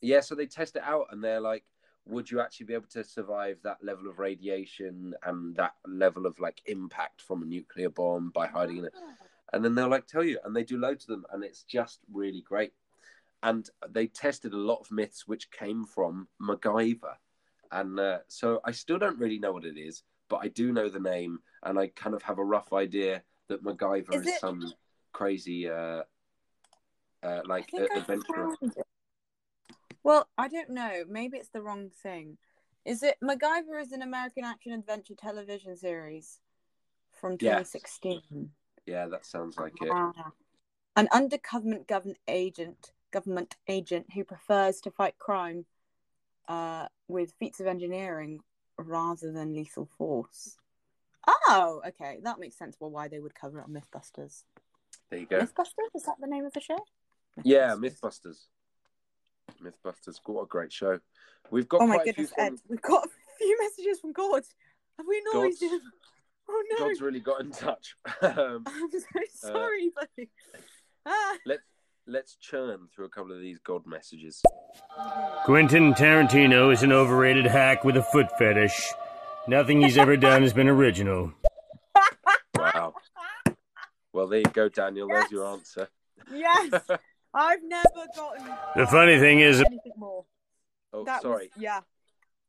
[0.01, 1.65] yeah, so they test it out, and they're like,
[2.07, 6.39] would you actually be able to survive that level of radiation and that level of
[6.41, 8.95] like impact from a nuclear bomb by hiding in it?
[9.53, 12.01] and then they'll like tell you and they do loads of them and it's just
[12.13, 12.73] really great
[13.43, 17.15] and they tested a lot of myths which came from MacGyver
[17.73, 20.89] and uh, so I still don't really know what it is but I do know
[20.89, 24.41] the name and I kind of have a rough idea that MacGyver Is is, it-
[24.41, 24.73] some
[25.13, 26.03] crazy uh,
[27.23, 28.57] uh, like adventurer.
[30.03, 31.05] Well, I don't know.
[31.09, 32.39] Maybe it's the wrong thing.
[32.85, 36.41] Is it MacGyver is an American action adventure television series
[37.13, 37.73] from Yes.
[37.73, 38.51] 2016?
[38.87, 40.33] yeah that sounds like it Ah.
[40.97, 45.67] An undercover government agent, government agent who prefers to fight crime
[46.49, 48.41] uh, with feats of engineering
[48.77, 50.57] rather than lethal force.
[51.27, 52.77] Oh, okay, that makes sense.
[52.81, 54.45] Well, why they would cover it on MythBusters?
[55.11, 56.79] there you go MythBusters is that the name of the show?
[57.45, 58.47] yeah Mythbusters.
[59.63, 60.99] Mythbusters Mythbusters what a great show
[61.51, 63.09] we've got Oh my quite a few goodness, Ed, things we've got a
[63.39, 64.43] few messages from God.
[64.99, 65.81] Have we noised God's- him?
[66.53, 68.99] Oh no, God's really got in touch um, I'm so
[69.53, 70.29] sorry, buddy.
[71.07, 71.37] Ah.
[71.47, 71.61] let
[72.09, 74.43] let's churn through a couple of these God messages.
[75.45, 78.93] Quentin Tarantino is an overrated hack with a foot fetish.
[79.47, 81.33] Nothing he's ever done has been original.
[82.59, 82.95] Wow.
[84.13, 85.07] Well, there you go, Daniel.
[85.09, 85.89] There's your answer.
[86.33, 86.83] Yes,
[87.33, 90.25] I've never gotten The funny thing is, anything more.
[90.93, 91.51] Oh, That sorry.
[91.55, 91.81] was yeah.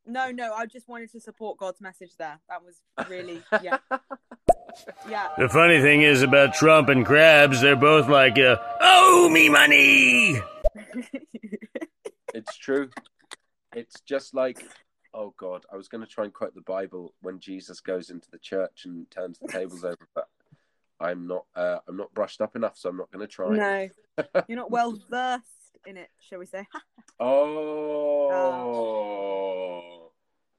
[0.04, 2.40] No, no, I just wanted to support God's message there.
[2.48, 3.78] That was really yeah,
[5.08, 5.28] yeah.
[5.38, 10.40] the funny thing is about Trump and Krabs, they're both like, uh, oh, me money!
[12.34, 12.88] It's true.
[13.74, 14.66] It's just like,
[15.12, 18.30] oh God, I was going to try and quote the Bible when Jesus goes into
[18.30, 20.28] the church and turns the tables over, but
[21.02, 21.44] I'm not.
[21.54, 23.48] Uh, I'm not brushed up enough, so I'm not going to try.
[23.56, 23.88] no,
[24.48, 26.66] you're not well versed in it, shall we say?
[28.34, 30.10] Oh.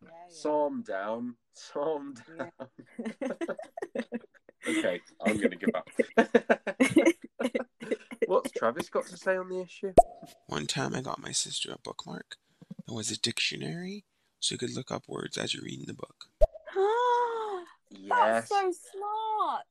[0.02, 1.36] Yeah, Psalm down.
[1.54, 2.50] Psalm Yeah.
[2.60, 2.70] down.
[4.70, 5.90] okay, I'm going to give up.
[8.28, 9.94] What's Travis got to say on the issue?
[10.48, 12.38] One time I got my sister a bookmark
[12.88, 14.06] that was a dictionary
[14.40, 16.26] so you could look up words as you're reading the book.
[17.96, 19.66] Yes, That's so smart.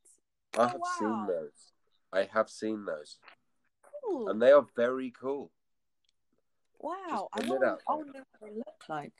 [0.58, 0.88] I have wow.
[0.98, 1.72] seen those.
[2.12, 3.16] I have seen those,
[4.04, 4.28] Cool.
[4.28, 5.50] and they are very cool.
[6.78, 9.12] Wow, I putting it wonder, out I wonder what they look like.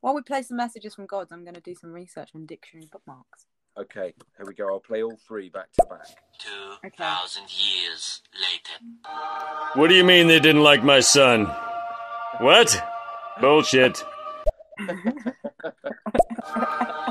[0.00, 2.86] While we play some messages from gods, I'm going to do some research on dictionary
[2.90, 3.46] bookmarks.
[3.76, 4.68] Okay, here we go.
[4.68, 6.06] I'll play all three back to back.
[6.38, 7.12] Two Okay.
[7.48, 8.78] years later.
[9.74, 11.46] What do you mean they didn't like my son?
[12.38, 12.80] What?
[13.40, 14.04] Bullshit.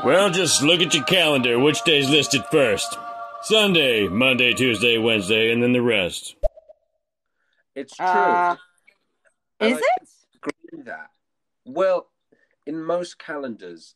[0.06, 1.60] well, just look at your calendar.
[1.60, 2.98] Which day's listed first?
[3.44, 6.36] Sunday, Monday, Tuesday, Wednesday, and then the rest.
[7.76, 8.06] It's true.
[8.06, 8.56] Uh,
[9.60, 10.10] is I it?
[10.36, 11.10] agree with that.
[11.66, 12.08] Well,
[12.66, 13.96] in most calendars,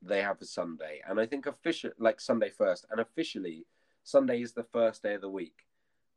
[0.00, 3.66] they have a Sunday, and I think official like Sunday first, and officially
[4.02, 5.66] Sunday is the first day of the week.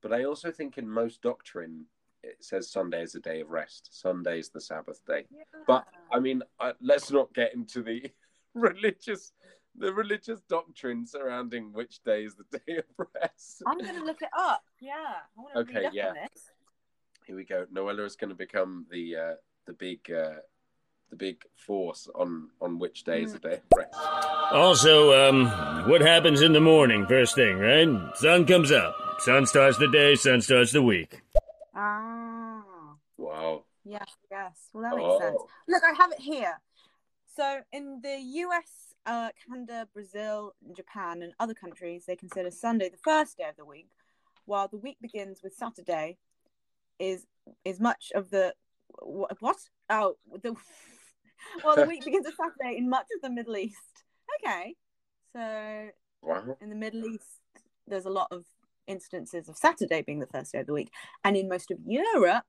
[0.02, 1.86] But I also think in most doctrine
[2.24, 3.90] it says Sunday is a day of rest.
[3.92, 5.26] Sunday is the Sabbath day.
[5.68, 8.10] But I mean, I, let's not get into the
[8.54, 9.32] religious
[9.76, 13.64] the religious doctrine surrounding which day is the day of rest.
[13.66, 14.64] I'm going to look it up.
[14.80, 14.94] Yeah,
[15.56, 16.08] I Okay, read up yeah.
[16.10, 16.44] on this.
[17.26, 17.66] Here we go.
[17.74, 19.34] Noella is going to become the uh,
[19.66, 20.40] the big uh,
[21.10, 23.94] the big force on on which day is a day of rest.
[24.52, 25.46] Also, um,
[25.88, 27.88] what happens in the morning, first thing, right?
[28.16, 28.96] Sun comes up.
[29.20, 31.22] Sun starts the day, sun starts the week.
[31.76, 32.64] Ah.
[33.18, 33.64] Wow.
[33.86, 34.70] Yes, yes.
[34.74, 35.38] Well, that makes sense.
[35.40, 35.48] Oh.
[35.68, 36.60] Look, I have it here.
[37.36, 42.98] So, in the US, uh, Canada, Brazil, Japan, and other countries, they consider Sunday the
[42.98, 43.90] first day of the week,
[44.46, 46.18] while the week begins with Saturday.
[47.00, 47.26] Is
[47.66, 48.54] is much of the
[49.02, 49.58] what?
[49.90, 50.54] Oh, the
[51.64, 54.04] well, the week begins with Saturday in much of the Middle East.
[54.46, 54.76] Okay,
[55.34, 55.90] so
[56.22, 56.58] Wow.
[56.62, 57.40] in the Middle East,
[57.88, 58.46] there's a lot of
[58.86, 60.92] instances of Saturday being the first day of the week,
[61.24, 62.44] and in most of Europe,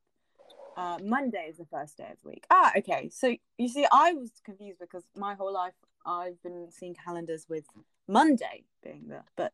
[0.81, 2.45] uh, Monday is the first day of the week.
[2.51, 3.09] Ah, okay.
[3.11, 5.75] So you see, I was confused because my whole life
[6.07, 7.65] I've been seeing calendars with
[8.09, 9.53] Monday being the, but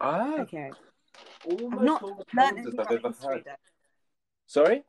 [0.00, 0.70] Ah, okay,
[1.44, 3.52] almost not all the learned anything about history though.
[4.46, 4.84] Sorry.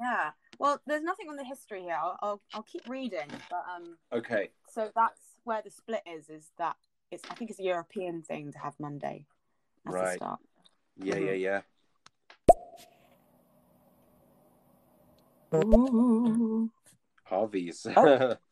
[0.00, 0.30] Yeah.
[0.58, 1.98] Well, there's nothing on the history here.
[2.00, 4.50] I'll, I'll I'll keep reading, but um, Okay.
[4.72, 6.28] so that's where the split is.
[6.28, 6.76] Is that
[7.10, 9.26] it's I think it's a European thing to have Monday
[9.86, 10.16] as the Right.
[10.16, 10.40] start.
[10.96, 11.60] Yeah, yeah, yeah.
[17.24, 17.86] Harvey's.
[17.96, 18.36] Oh.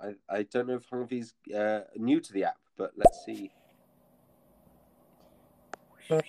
[0.00, 3.50] I I don't know if Harvey's uh, new to the app, but let's see.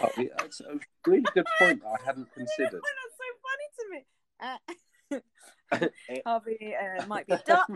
[0.00, 2.80] Harvey, that's a really good point that I hadn't considered.
[2.82, 4.04] That's so funny to me.
[4.40, 4.58] Uh,
[6.26, 7.68] Harvey uh, might be duck,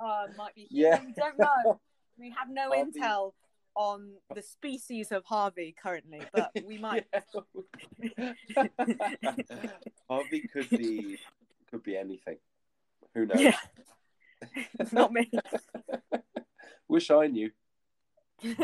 [0.00, 0.96] uh, might be Yeah.
[0.98, 1.06] human.
[1.06, 1.80] We don't know.
[2.18, 2.92] We have no Harvey.
[3.00, 3.32] intel
[3.78, 7.06] on the species of Harvey currently, but we might.
[10.10, 11.16] Harvey could be
[11.70, 12.36] could be anything.
[13.14, 13.40] Who knows?
[13.40, 13.56] Yeah.
[14.92, 15.30] Not me.
[16.88, 17.50] Wish I knew.
[18.42, 18.56] There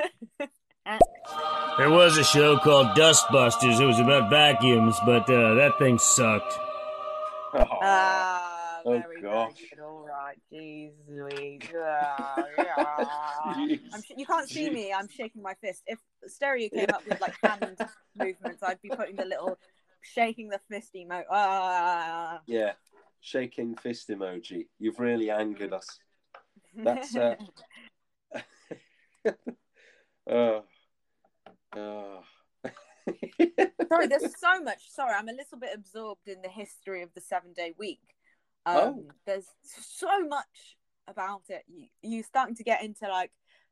[1.91, 3.81] was a show called Dustbusters.
[3.81, 6.59] It was about vacuums, but uh, that thing sucked.
[7.57, 8.44] Ah,
[8.87, 9.81] Oh, very, very good.
[9.81, 11.61] All right, jeez, Louise.
[11.77, 13.77] Ah, yeah.
[14.05, 14.93] Sh- you can't see me.
[14.93, 15.83] I'm shaking my fist.
[15.87, 17.79] If Stereo came up with like hand
[18.17, 19.59] movements, I'd be putting the little
[20.03, 21.25] shaking the fist emoji.
[21.31, 22.41] Ah.
[22.47, 22.73] Yeah,
[23.21, 24.67] shaking fist emoji.
[24.79, 25.87] You've really angered us.
[26.77, 27.37] That's, uh,
[30.31, 30.65] Oh.
[31.77, 32.21] Oh.
[33.89, 34.91] sorry, there's so much.
[34.91, 38.01] Sorry, I'm a little bit absorbed in the history of the seven day week.
[38.67, 39.05] Um, Oh.
[39.27, 40.77] There's so much
[41.09, 41.65] about it.
[41.69, 43.31] You, you're starting to get into like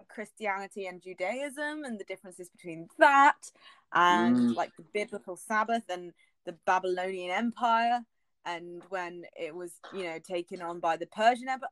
[0.09, 3.51] Christianity and Judaism and the differences between that
[3.95, 4.55] and Mm.
[4.57, 6.12] like the biblical Sabbath and
[6.45, 8.05] the Babylonian Empire
[8.45, 11.68] and when it was, you know, taken on by the Persian Empire.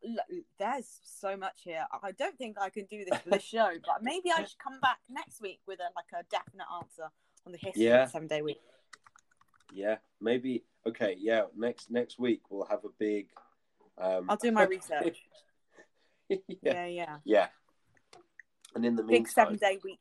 [0.58, 1.84] There's so much here.
[2.02, 4.78] I don't think I can do this for the show, but maybe I should come
[4.80, 7.10] back next week with a like a definite answer
[7.44, 8.02] on the history Yeah.
[8.04, 8.60] of the seven day week.
[9.72, 10.64] Yeah, maybe.
[10.86, 11.42] Okay, yeah.
[11.56, 13.28] Next next week we'll have a big.
[13.98, 15.18] Um, I'll do my research.
[16.28, 17.16] yeah, Yeah, yeah.
[17.24, 17.46] yeah.
[18.74, 19.98] And in the Big meantime, seven day week.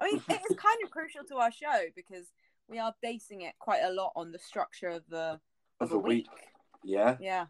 [0.00, 2.26] I mean, it is kind of crucial to our show because
[2.68, 5.40] we are basing it quite a lot on the structure of the
[5.80, 6.26] of a week.
[6.82, 7.46] Yeah, Yeah.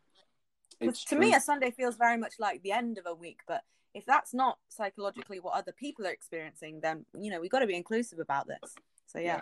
[0.81, 3.41] it's to me, a Sunday feels very much like the end of a week.
[3.49, 3.63] But
[3.95, 7.67] if that's not psychologically what other people are experiencing, then you know we've got to
[7.67, 8.75] be inclusive about this.
[9.07, 9.41] So yeah,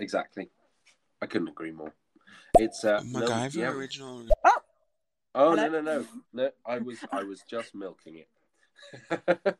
[0.00, 0.48] exactly.
[1.22, 1.94] I couldn't agree more.
[2.58, 3.68] It's uh, no, MacGyver yeah.
[3.70, 4.26] original.
[5.34, 5.68] Oh Hello?
[5.68, 6.50] no no no no!
[6.64, 8.28] I was I was just milking it.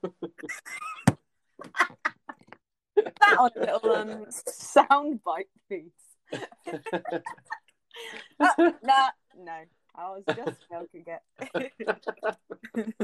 [2.96, 5.90] that on a little um, sound bite, please.
[6.32, 6.40] Uh,
[8.82, 11.20] nah, no, I was just milking it.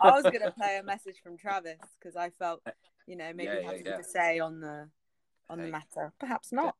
[0.00, 2.62] I was gonna play a message from Travis because I felt,
[3.06, 3.96] you know, maybe Yeah, he yeah, had something yeah.
[3.98, 4.88] to say on the
[5.48, 6.12] on the matter.
[6.18, 6.76] Perhaps not.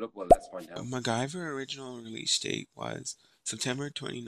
[0.00, 0.78] Look, well, let's find out.
[0.78, 4.24] MacGyver original release date was September 29,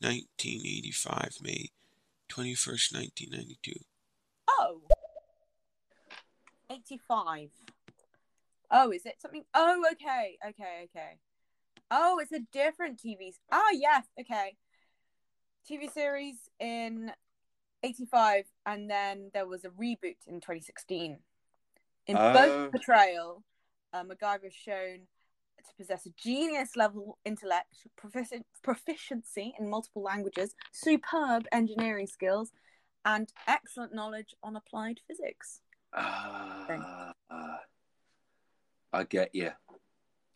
[0.00, 1.70] 1985, May
[2.28, 3.80] 21st, 1992.
[4.46, 4.82] Oh.
[6.68, 7.48] 85.
[8.70, 9.44] Oh, is it something?
[9.54, 11.12] Oh, okay, okay, okay.
[11.90, 13.32] Oh, it's a different TV.
[13.50, 14.56] Ah, yes, okay.
[15.66, 17.10] TV series in
[17.82, 21.20] 85, and then there was a reboot in 2016.
[22.06, 22.32] In Oh.
[22.34, 23.44] both portrayal,
[23.92, 25.00] uh, MacGyver is shown
[25.58, 27.86] to possess a genius level intellect,
[28.62, 32.50] proficiency in multiple languages, superb engineering skills,
[33.04, 35.60] and excellent knowledge on applied physics.
[35.92, 37.12] Ah,
[38.92, 39.50] I get you.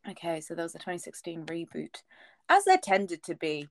[0.08, 2.02] Okay, so there was a 2016 reboot,
[2.48, 3.68] as there tended to be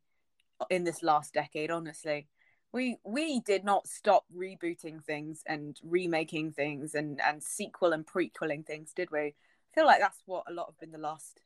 [0.69, 1.69] in this last decade.
[1.69, 2.27] Honestly,
[2.71, 8.63] we we did not stop rebooting things and remaking things and and sequel and prequeling
[8.63, 9.35] things, did we?
[9.73, 11.39] I feel like that's what a lot of been the last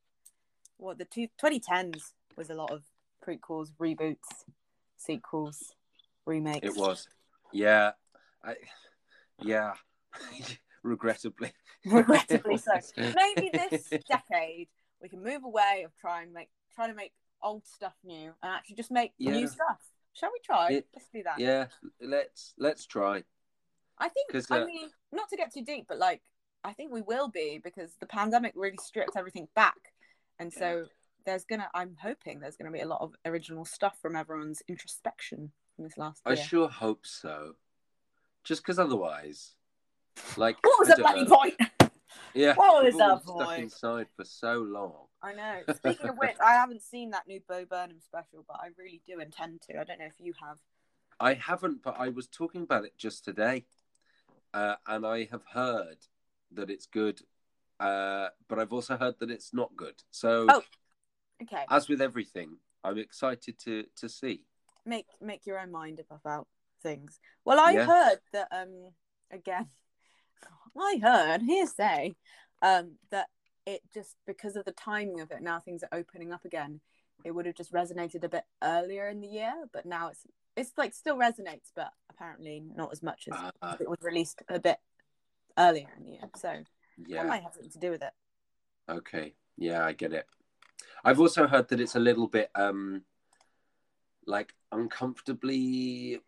[0.77, 2.83] what the two, 2010s was a lot of
[3.25, 4.43] prequels, reboots,
[4.97, 5.73] sequels,
[6.25, 6.67] remakes.
[6.67, 7.07] It was.
[7.53, 7.91] Yeah.
[8.43, 8.55] I,
[9.41, 9.73] yeah.
[10.83, 11.53] Regrettably.
[11.85, 12.73] regrettably so.
[12.97, 14.67] Maybe this decade
[15.01, 18.75] we can move away of trying make trying to make old stuff new and actually
[18.75, 19.31] just make Yeah.
[19.31, 19.79] new stuff.
[20.13, 20.71] Shall we try?
[20.73, 21.39] It- Let's do that.
[21.39, 21.67] Yeah.
[22.01, 23.23] Let's let's try.
[23.97, 26.21] I think 'Cause, I uh, mean not to get too deep, but like
[26.63, 29.93] I think we will be because the pandemic really stripped everything back,
[30.39, 30.85] and so
[31.25, 31.69] there's gonna.
[31.73, 35.97] I'm hoping there's gonna be a lot of original stuff from everyone's introspection from this
[35.97, 36.43] last I year.
[36.43, 37.53] sure hope so.
[38.43, 39.53] Just because otherwise,
[40.37, 41.35] like What was I the bloody know.
[41.35, 41.55] point?
[42.33, 42.55] Yeah.
[42.55, 43.63] What was we've all the been stuck point?
[43.63, 44.93] inside for so long.
[45.21, 45.61] I know.
[45.75, 49.19] Speaking of which, I haven't seen that new Bo Burnham special, but I really do
[49.19, 49.79] intend to.
[49.79, 50.57] I don't know if you have.
[51.19, 53.65] I haven't, but I was talking about it just today,
[54.53, 55.97] uh, and I have heard
[56.53, 57.21] that it's good,
[57.79, 60.03] uh, but I've also heard that it's not good.
[60.11, 60.63] So, Oh.
[61.41, 64.41] Okay, as with everything, I'm excited to to see.
[64.85, 66.47] make make your own mind up about
[66.81, 67.19] things.
[67.45, 67.85] Well, I Yeah.
[67.85, 68.91] heard that um
[69.31, 69.67] again,
[70.77, 72.15] I heard hearsay
[72.61, 73.27] um that
[73.65, 76.79] it just because of the timing of it now things are opening up again.
[77.23, 80.25] It would have just resonated a bit earlier in the year, but now it's
[80.55, 84.59] it's like still resonates, but apparently not as much as Uh, it was released a
[84.59, 84.77] bit
[85.57, 86.21] earlier in the year.
[86.35, 86.65] So that
[87.07, 87.23] yeah.
[87.23, 88.11] might have something to do with it.
[88.89, 89.33] Okay.
[89.57, 90.25] Yeah, I get it.
[91.03, 93.03] I've also heard that it's a little bit um
[94.25, 96.19] like uncomfortably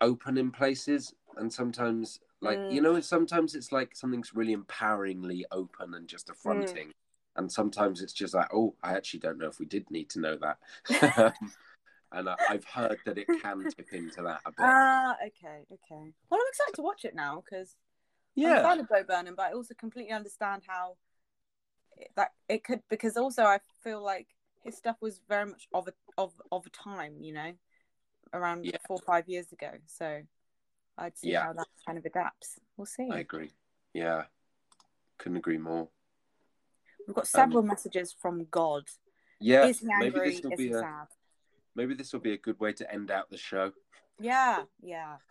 [0.00, 2.74] open in places and sometimes like Mm.
[2.74, 6.90] you know sometimes it's like something's really empoweringly open and just affronting
[7.36, 10.20] and sometimes it's just like oh I actually don't know if we did need to
[10.20, 10.58] know that
[12.12, 16.12] and I, I've heard that it can tip into that a bit Ah, okay, okay.
[16.30, 17.76] Well, I'm excited to watch it now because
[18.48, 20.96] I'm a fan of Bo Burnham, but I also completely understand how
[21.96, 24.28] it, that it could because also I feel like
[24.64, 27.52] his stuff was very much of a of of a time, you know,
[28.32, 28.78] around Yeah.
[28.86, 29.70] four or five years ago.
[29.86, 30.22] So
[30.98, 31.44] I'd see Yeah.
[31.44, 32.58] how that kind of adapts.
[32.76, 33.08] We'll see.
[33.10, 33.50] I agree
[33.92, 34.24] yeah
[35.18, 35.88] couldn't agree more
[37.06, 38.84] We've got um, several messages from God.
[39.40, 41.06] yeah is he maybe this will Is be he a sad?
[41.74, 43.72] maybe this will be a good way to end out the show
[44.20, 45.16] Yeah, yeah.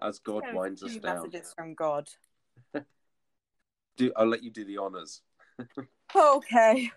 [0.00, 1.22] as, as God There winds us few down.
[1.22, 2.08] messages from God.
[3.96, 5.22] Do I'll let you do the honors.
[6.14, 6.90] Okay.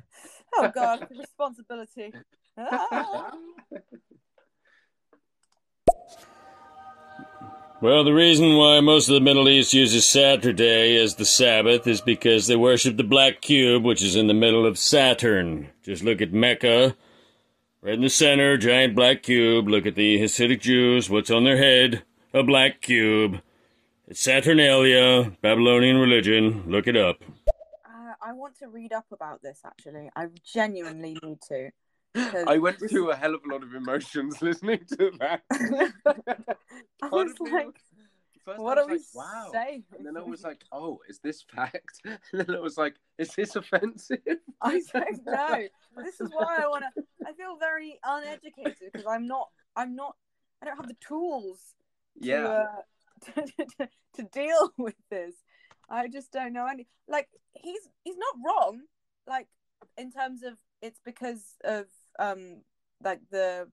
[0.55, 2.13] Oh God, responsibility.
[2.57, 3.31] Ah.
[7.79, 12.01] Well, the reason why most of the Middle East uses Saturday as the Sabbath is
[12.01, 15.69] because they worship the black cube, which is in the middle of Saturn.
[15.83, 16.95] Just look at Mecca,
[17.83, 19.67] right in the center, giant black cube.
[19.67, 22.01] Look at the Hasidic Jews, what's on their head?
[22.37, 23.41] A black cube.
[24.07, 26.65] It's Saturnalia, Babylonian religion.
[26.67, 27.17] Look it up.
[27.83, 30.11] Uh, I want to read up about this actually.
[30.15, 31.71] I genuinely need to.
[32.13, 35.41] 'cause I went this- through a hell of a lot of emotions listening to that.
[37.01, 37.81] I was like,
[38.45, 39.49] first what I are was we like, wow.
[39.51, 39.83] saying?
[39.97, 42.01] And then I was like, oh, is this fact?
[42.05, 44.19] And then I was like, is this offensive?
[44.61, 45.67] I don't know.
[46.03, 47.03] This is why I want to.
[47.25, 49.49] I feel very uneducated because I'm not.
[49.75, 50.15] I'm not.
[50.61, 51.73] I don't have the tools
[52.23, 52.47] to, Yeah.
[52.47, 52.81] uh,
[53.35, 55.33] to, to, to deal with this.
[55.89, 56.87] I just don't know any.
[57.07, 58.81] Like he's he's not wrong.
[59.27, 59.47] Like
[59.97, 61.85] in terms of it's because of
[62.19, 62.61] um
[63.03, 63.67] like the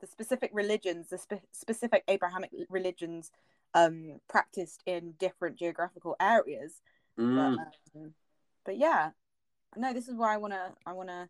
[0.00, 3.30] the specific religions, the spe- specific Abrahamic religions
[3.74, 6.80] um practiced in different geographical areas.
[7.18, 8.14] Mm, But, um,
[8.64, 9.10] but yeah,
[9.76, 11.28] no, this is why I wanna I wanna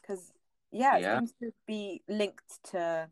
[0.00, 0.32] because
[0.70, 1.18] yeah, it Yeah.
[1.18, 3.08] seems to be linked to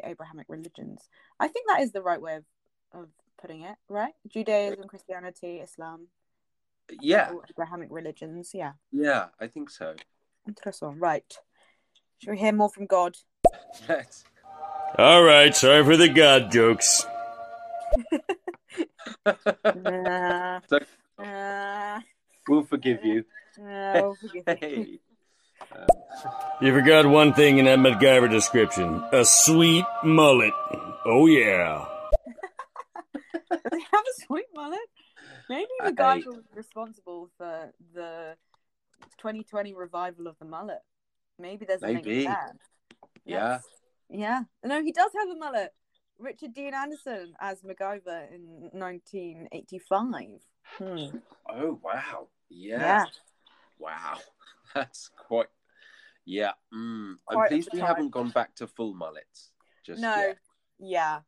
[0.00, 1.08] the Abrahamic religions.
[1.40, 2.44] I think that is the right way of,
[2.92, 3.08] of
[3.40, 4.12] putting it, right?
[4.28, 6.08] Judaism, Christianity, Islam,
[7.00, 7.32] yeah.
[7.50, 8.50] Abrahamic religions.
[8.54, 9.94] Yeah, Yeah, I think so.
[10.46, 10.98] interesting.
[10.98, 11.30] Right.
[12.18, 13.16] Should we hear more from God?
[13.88, 14.24] Let's.
[14.96, 17.04] All right, sorry for the God jokes.
[19.74, 20.78] Nah, So-
[21.18, 22.00] nah,
[22.48, 23.24] we'll forgive you.
[23.58, 24.56] nah, we'll forgive you.
[24.60, 25.00] Hey.
[25.74, 25.86] Um,
[26.60, 30.52] You forgot one thing in that MacGyver description a sweet mullet.
[31.04, 31.84] Oh, yeah.
[33.50, 34.78] Does he have a sweet mullet?
[35.48, 35.92] Maybe the Hey.
[35.92, 38.36] guy who was responsible for the
[39.18, 40.80] 2020 revival of the mullet.
[41.38, 42.24] Maybe there's a Maybe.
[42.24, 42.56] there.
[43.24, 43.48] yeah.
[43.52, 43.68] Let's-
[44.10, 44.42] Yeah.
[44.64, 45.72] No, he does have a mullet.
[46.18, 50.40] Richard Dean Anderson as MacGyver in 1985.
[50.78, 51.18] Hmm.
[51.48, 52.28] Oh wow.
[52.50, 52.80] Yeah.
[52.80, 53.04] Yeah.
[53.78, 54.18] Wow.
[54.74, 55.46] That's quite.
[56.28, 56.52] Yeah.
[56.74, 57.14] Mm.
[57.30, 59.50] I'm pleased we haven't gone back to full mullets.
[59.84, 60.14] Just no.
[60.14, 60.38] yet.
[60.78, 61.20] Yeah.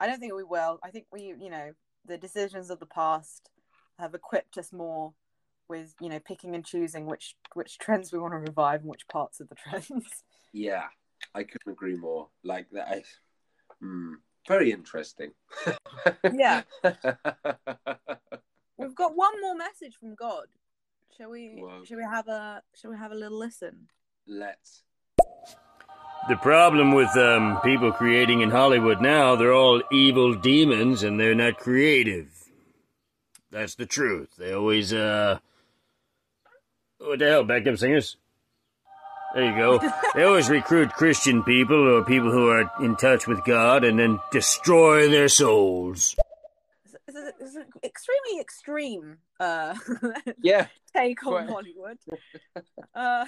[0.00, 0.80] I don't think we will.
[0.82, 1.72] I think we, you know,
[2.04, 3.50] the decisions of the past
[4.00, 5.14] have equipped us more
[5.68, 9.06] with you know picking and choosing which which trends we want to revive and which
[9.06, 10.24] parts of the trends.
[10.52, 10.86] Yeah,
[11.34, 12.28] I couldn't agree more.
[12.42, 12.88] Like that.
[12.88, 13.02] I,
[13.80, 14.14] hmm,
[14.48, 15.30] very interesting.
[16.34, 16.62] Yeah.
[18.76, 20.46] We've got one more message from God.
[21.16, 21.58] Shall we?
[21.58, 21.84] Whoa.
[21.84, 22.62] Shall we have a?
[22.74, 23.86] Shall we have a little listen?
[24.26, 24.82] Let's.
[26.28, 31.34] The problem with um, people creating in Hollywood now, they're all evil demons and they're
[31.34, 32.28] not creative.
[33.50, 34.30] That's the truth.
[34.38, 35.38] They always, uh.
[36.98, 38.16] What the hell, backup singers?
[39.34, 39.78] There you go.
[40.14, 44.20] they always recruit Christian people or people who are in touch with God and then
[44.30, 46.14] destroy their souls.
[46.84, 49.74] It's, it's, it's an extremely extreme uh,
[50.42, 50.66] Yeah.
[50.94, 51.98] take on Hollywood.
[52.94, 53.24] Uh,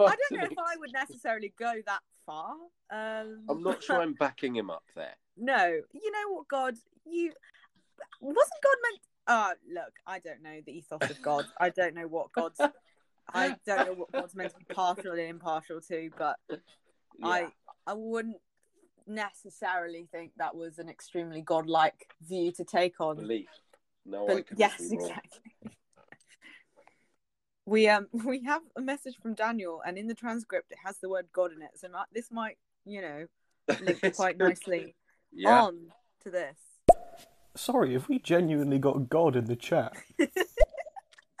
[0.00, 2.54] I don't know if I would necessarily go that far.
[2.90, 5.14] Um, I'm not sure I'm backing him up there.
[5.40, 6.74] No, you know what, God,
[7.06, 7.32] you
[8.20, 9.00] wasn't God meant.
[9.28, 11.44] Uh look, I don't know the ethos of God.
[11.60, 12.60] I don't know what God's.
[13.32, 16.38] I don't know what God's meant to be partial and impartial to, but
[17.22, 17.48] I Yeah.
[17.86, 18.40] I wouldn't
[19.06, 23.14] necessarily think that was an extremely godlike view to take on.
[23.16, 23.48] belief.
[24.04, 25.52] No, But yes, exactly.
[27.68, 31.08] We um we have a message from Daniel, and in the transcript it has the
[31.08, 31.70] word God in it.
[31.76, 32.56] So mi- this might
[32.86, 33.26] you know
[33.80, 34.94] link quite nicely
[35.32, 35.60] Yeah.
[35.60, 35.92] on
[36.22, 36.56] to this.
[37.56, 39.92] Sorry, have we genuinely got God in the chat?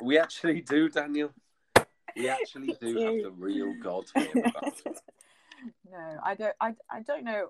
[0.00, 1.30] We actually do, Daniel.
[2.16, 4.32] We actually do have the real God here
[5.90, 6.54] no, I don't.
[6.60, 7.48] I, I don't know.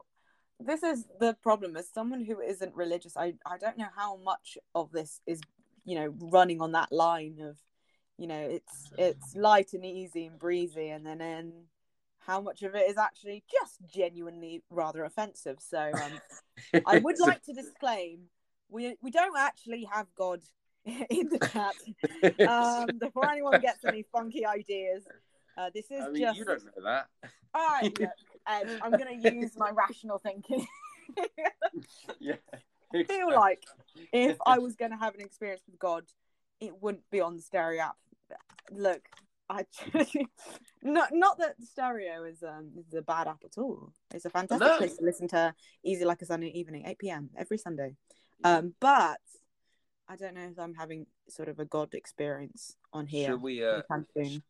[0.58, 1.76] This is the problem.
[1.76, 5.42] As someone who isn't religious, I I don't know how much of this is
[5.84, 7.58] you know running on that line of
[8.18, 11.52] you know it's it's light and easy and breezy, and then in
[12.18, 15.58] how much of it is actually just genuinely rather offensive.
[15.60, 18.28] So um, I would like to disclaim
[18.68, 20.40] we we don't actually have God
[20.84, 21.74] in the chat.
[22.48, 25.04] Um, before anyone gets any funky ideas,
[25.56, 27.06] uh, this is I mean, just you don't know that.
[27.54, 27.98] all right.
[28.00, 28.10] Look,
[28.46, 30.66] Ed, I'm going to use my rational thinking.
[32.18, 32.36] Yeah.
[32.94, 33.62] I feel like
[34.12, 36.04] if I was going to have an experience with God,
[36.60, 37.96] it wouldn't be on the stereo app.
[38.70, 39.02] Look,
[39.48, 39.64] I
[40.82, 43.92] not not that stereo is um is a bad app at all.
[44.14, 44.76] It's a fantastic No.
[44.78, 45.54] place to listen to
[45.84, 47.30] Easy Like a Sunday Evening, 8 p.m.
[47.36, 47.96] every Sunday.
[48.44, 49.20] Um, but
[50.08, 53.32] I don't know if I'm having sort of a God experience on here.
[53.32, 53.82] Should we uh,
[54.16, 54.42] soon.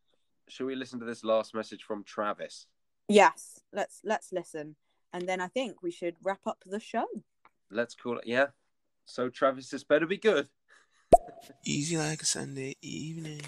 [0.49, 2.67] should we listen to this last message from Travis?
[3.09, 4.77] Yes, let's let's listen,
[5.13, 7.07] and then I think we should wrap up the show.
[7.71, 8.27] Let's call it.
[8.27, 8.47] Yeah.
[9.07, 10.49] So Travis, this better be good.
[11.65, 13.41] Easy like a Sunday evening.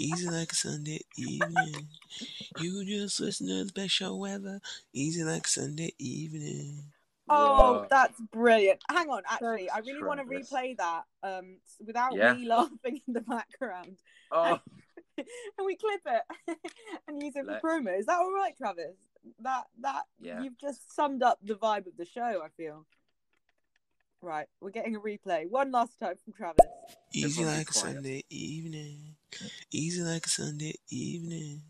[0.00, 1.88] Easy like a Sunday evening.
[2.60, 4.60] You just listen to the best show ever.
[4.92, 6.78] Easy like a Sunday evening.
[7.28, 7.86] Oh, Whoa.
[7.88, 8.80] that's brilliant!
[8.90, 12.34] Hang on, actually, I really want to replay that um without Yeah.
[12.34, 13.96] me laughing in the background,
[14.30, 14.58] Oh,
[15.16, 15.26] and
[15.64, 16.58] we clip it
[17.08, 17.98] and use it for Let- promo.
[17.98, 18.96] Is that all right, Travis?
[19.40, 20.42] That that Yeah.
[20.42, 22.42] you've just summed up the vibe of the show.
[22.44, 22.84] I feel.
[24.22, 25.50] Right, we're getting a replay.
[25.50, 26.64] One last time from Travis.
[27.12, 27.72] Easy Everyone be like a.
[27.72, 29.16] Sunday evening.
[29.72, 31.62] Easy like a Sunday evening.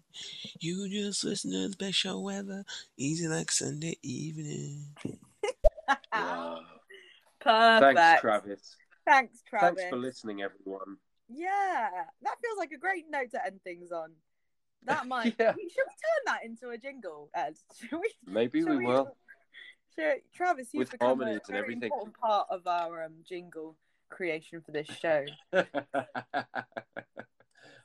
[0.60, 2.62] You just listen to the best show ever.
[2.98, 4.84] Easy like a Sunday evening.
[6.12, 6.60] wow.
[7.40, 7.98] Perfect.
[7.98, 8.76] Thanks, Travis.
[9.06, 9.68] Thanks, Travis.
[9.78, 10.98] Thanks for listening, everyone.
[11.30, 11.88] Yeah,
[12.20, 14.10] that feels like a great note to end things on.
[14.84, 15.34] That might.
[15.40, 15.52] Yeah.
[15.52, 17.56] Should we turn that into a jingle, Ed?
[17.80, 18.12] Should we?
[18.26, 19.16] Maybe should we will.
[20.34, 23.76] Travis, you've With become a very important part of our um, jingle
[24.08, 25.24] creation for this show.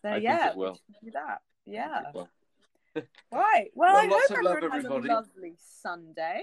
[0.04, 0.66] So I yeah, we
[1.04, 1.42] do that.
[1.66, 2.04] Yeah.
[2.14, 2.30] Well,
[3.32, 3.70] Right.
[3.74, 5.10] Well, Well, I hope of love, everyone has everybody.
[5.10, 6.42] a lovely Sunday.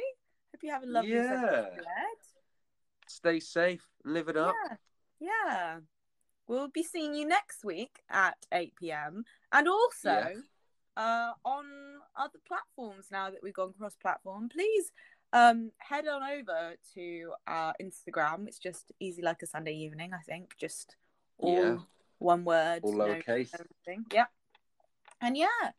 [0.53, 1.81] Hope you have a lovely Sunday, Yeah.
[1.81, 2.21] Ed.
[3.07, 3.87] Stay safe.
[4.05, 4.55] Live it up.
[5.21, 5.77] Yeah, yeah.
[6.49, 9.25] We'll be seeing you next week at 8 p.m.
[9.53, 10.33] and also Yeah.
[10.97, 11.65] uh, on
[12.17, 14.49] other platforms now that we've gone cross platform.
[14.49, 14.91] Please
[15.35, 18.47] um, head on over to our Instagram.
[18.49, 20.57] It's just easy like a Sunday evening, I think.
[20.59, 20.97] Just
[21.39, 21.79] all Yeah.
[22.19, 22.81] one word.
[22.85, 23.53] All lowercase.
[23.53, 24.07] everything.
[24.13, 24.29] Yep.
[25.21, 25.73] And yeah,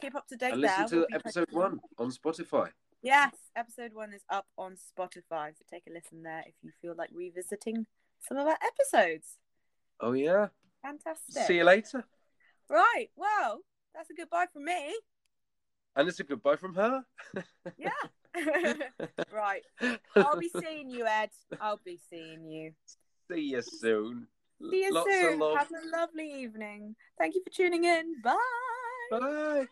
[0.00, 0.70] keep up to date And there.
[0.82, 2.70] listen to We'll episode one on Spotify.
[3.02, 6.94] Yes, episode one is up on Spotify, so take a listen there if you feel
[6.96, 7.86] like revisiting
[8.20, 9.38] some of our episodes.
[10.00, 10.48] Oh yeah.
[10.82, 11.44] Fantastic.
[11.46, 12.04] See you later.
[12.70, 13.60] Right, well,
[13.94, 14.94] that's a goodbye from me.
[15.96, 17.04] And it's a goodbye from her.
[17.76, 17.90] Yeah.
[19.32, 19.62] right,
[20.16, 21.30] I'll be seeing you, Ed.
[21.60, 22.72] I'll be seeing you.
[23.30, 24.26] See you soon.
[24.70, 25.40] See you Lots soon.
[25.40, 26.94] Have a lovely evening.
[27.18, 28.20] Thank you for tuning in.
[28.22, 28.36] Bye.
[29.10, 29.66] Bye.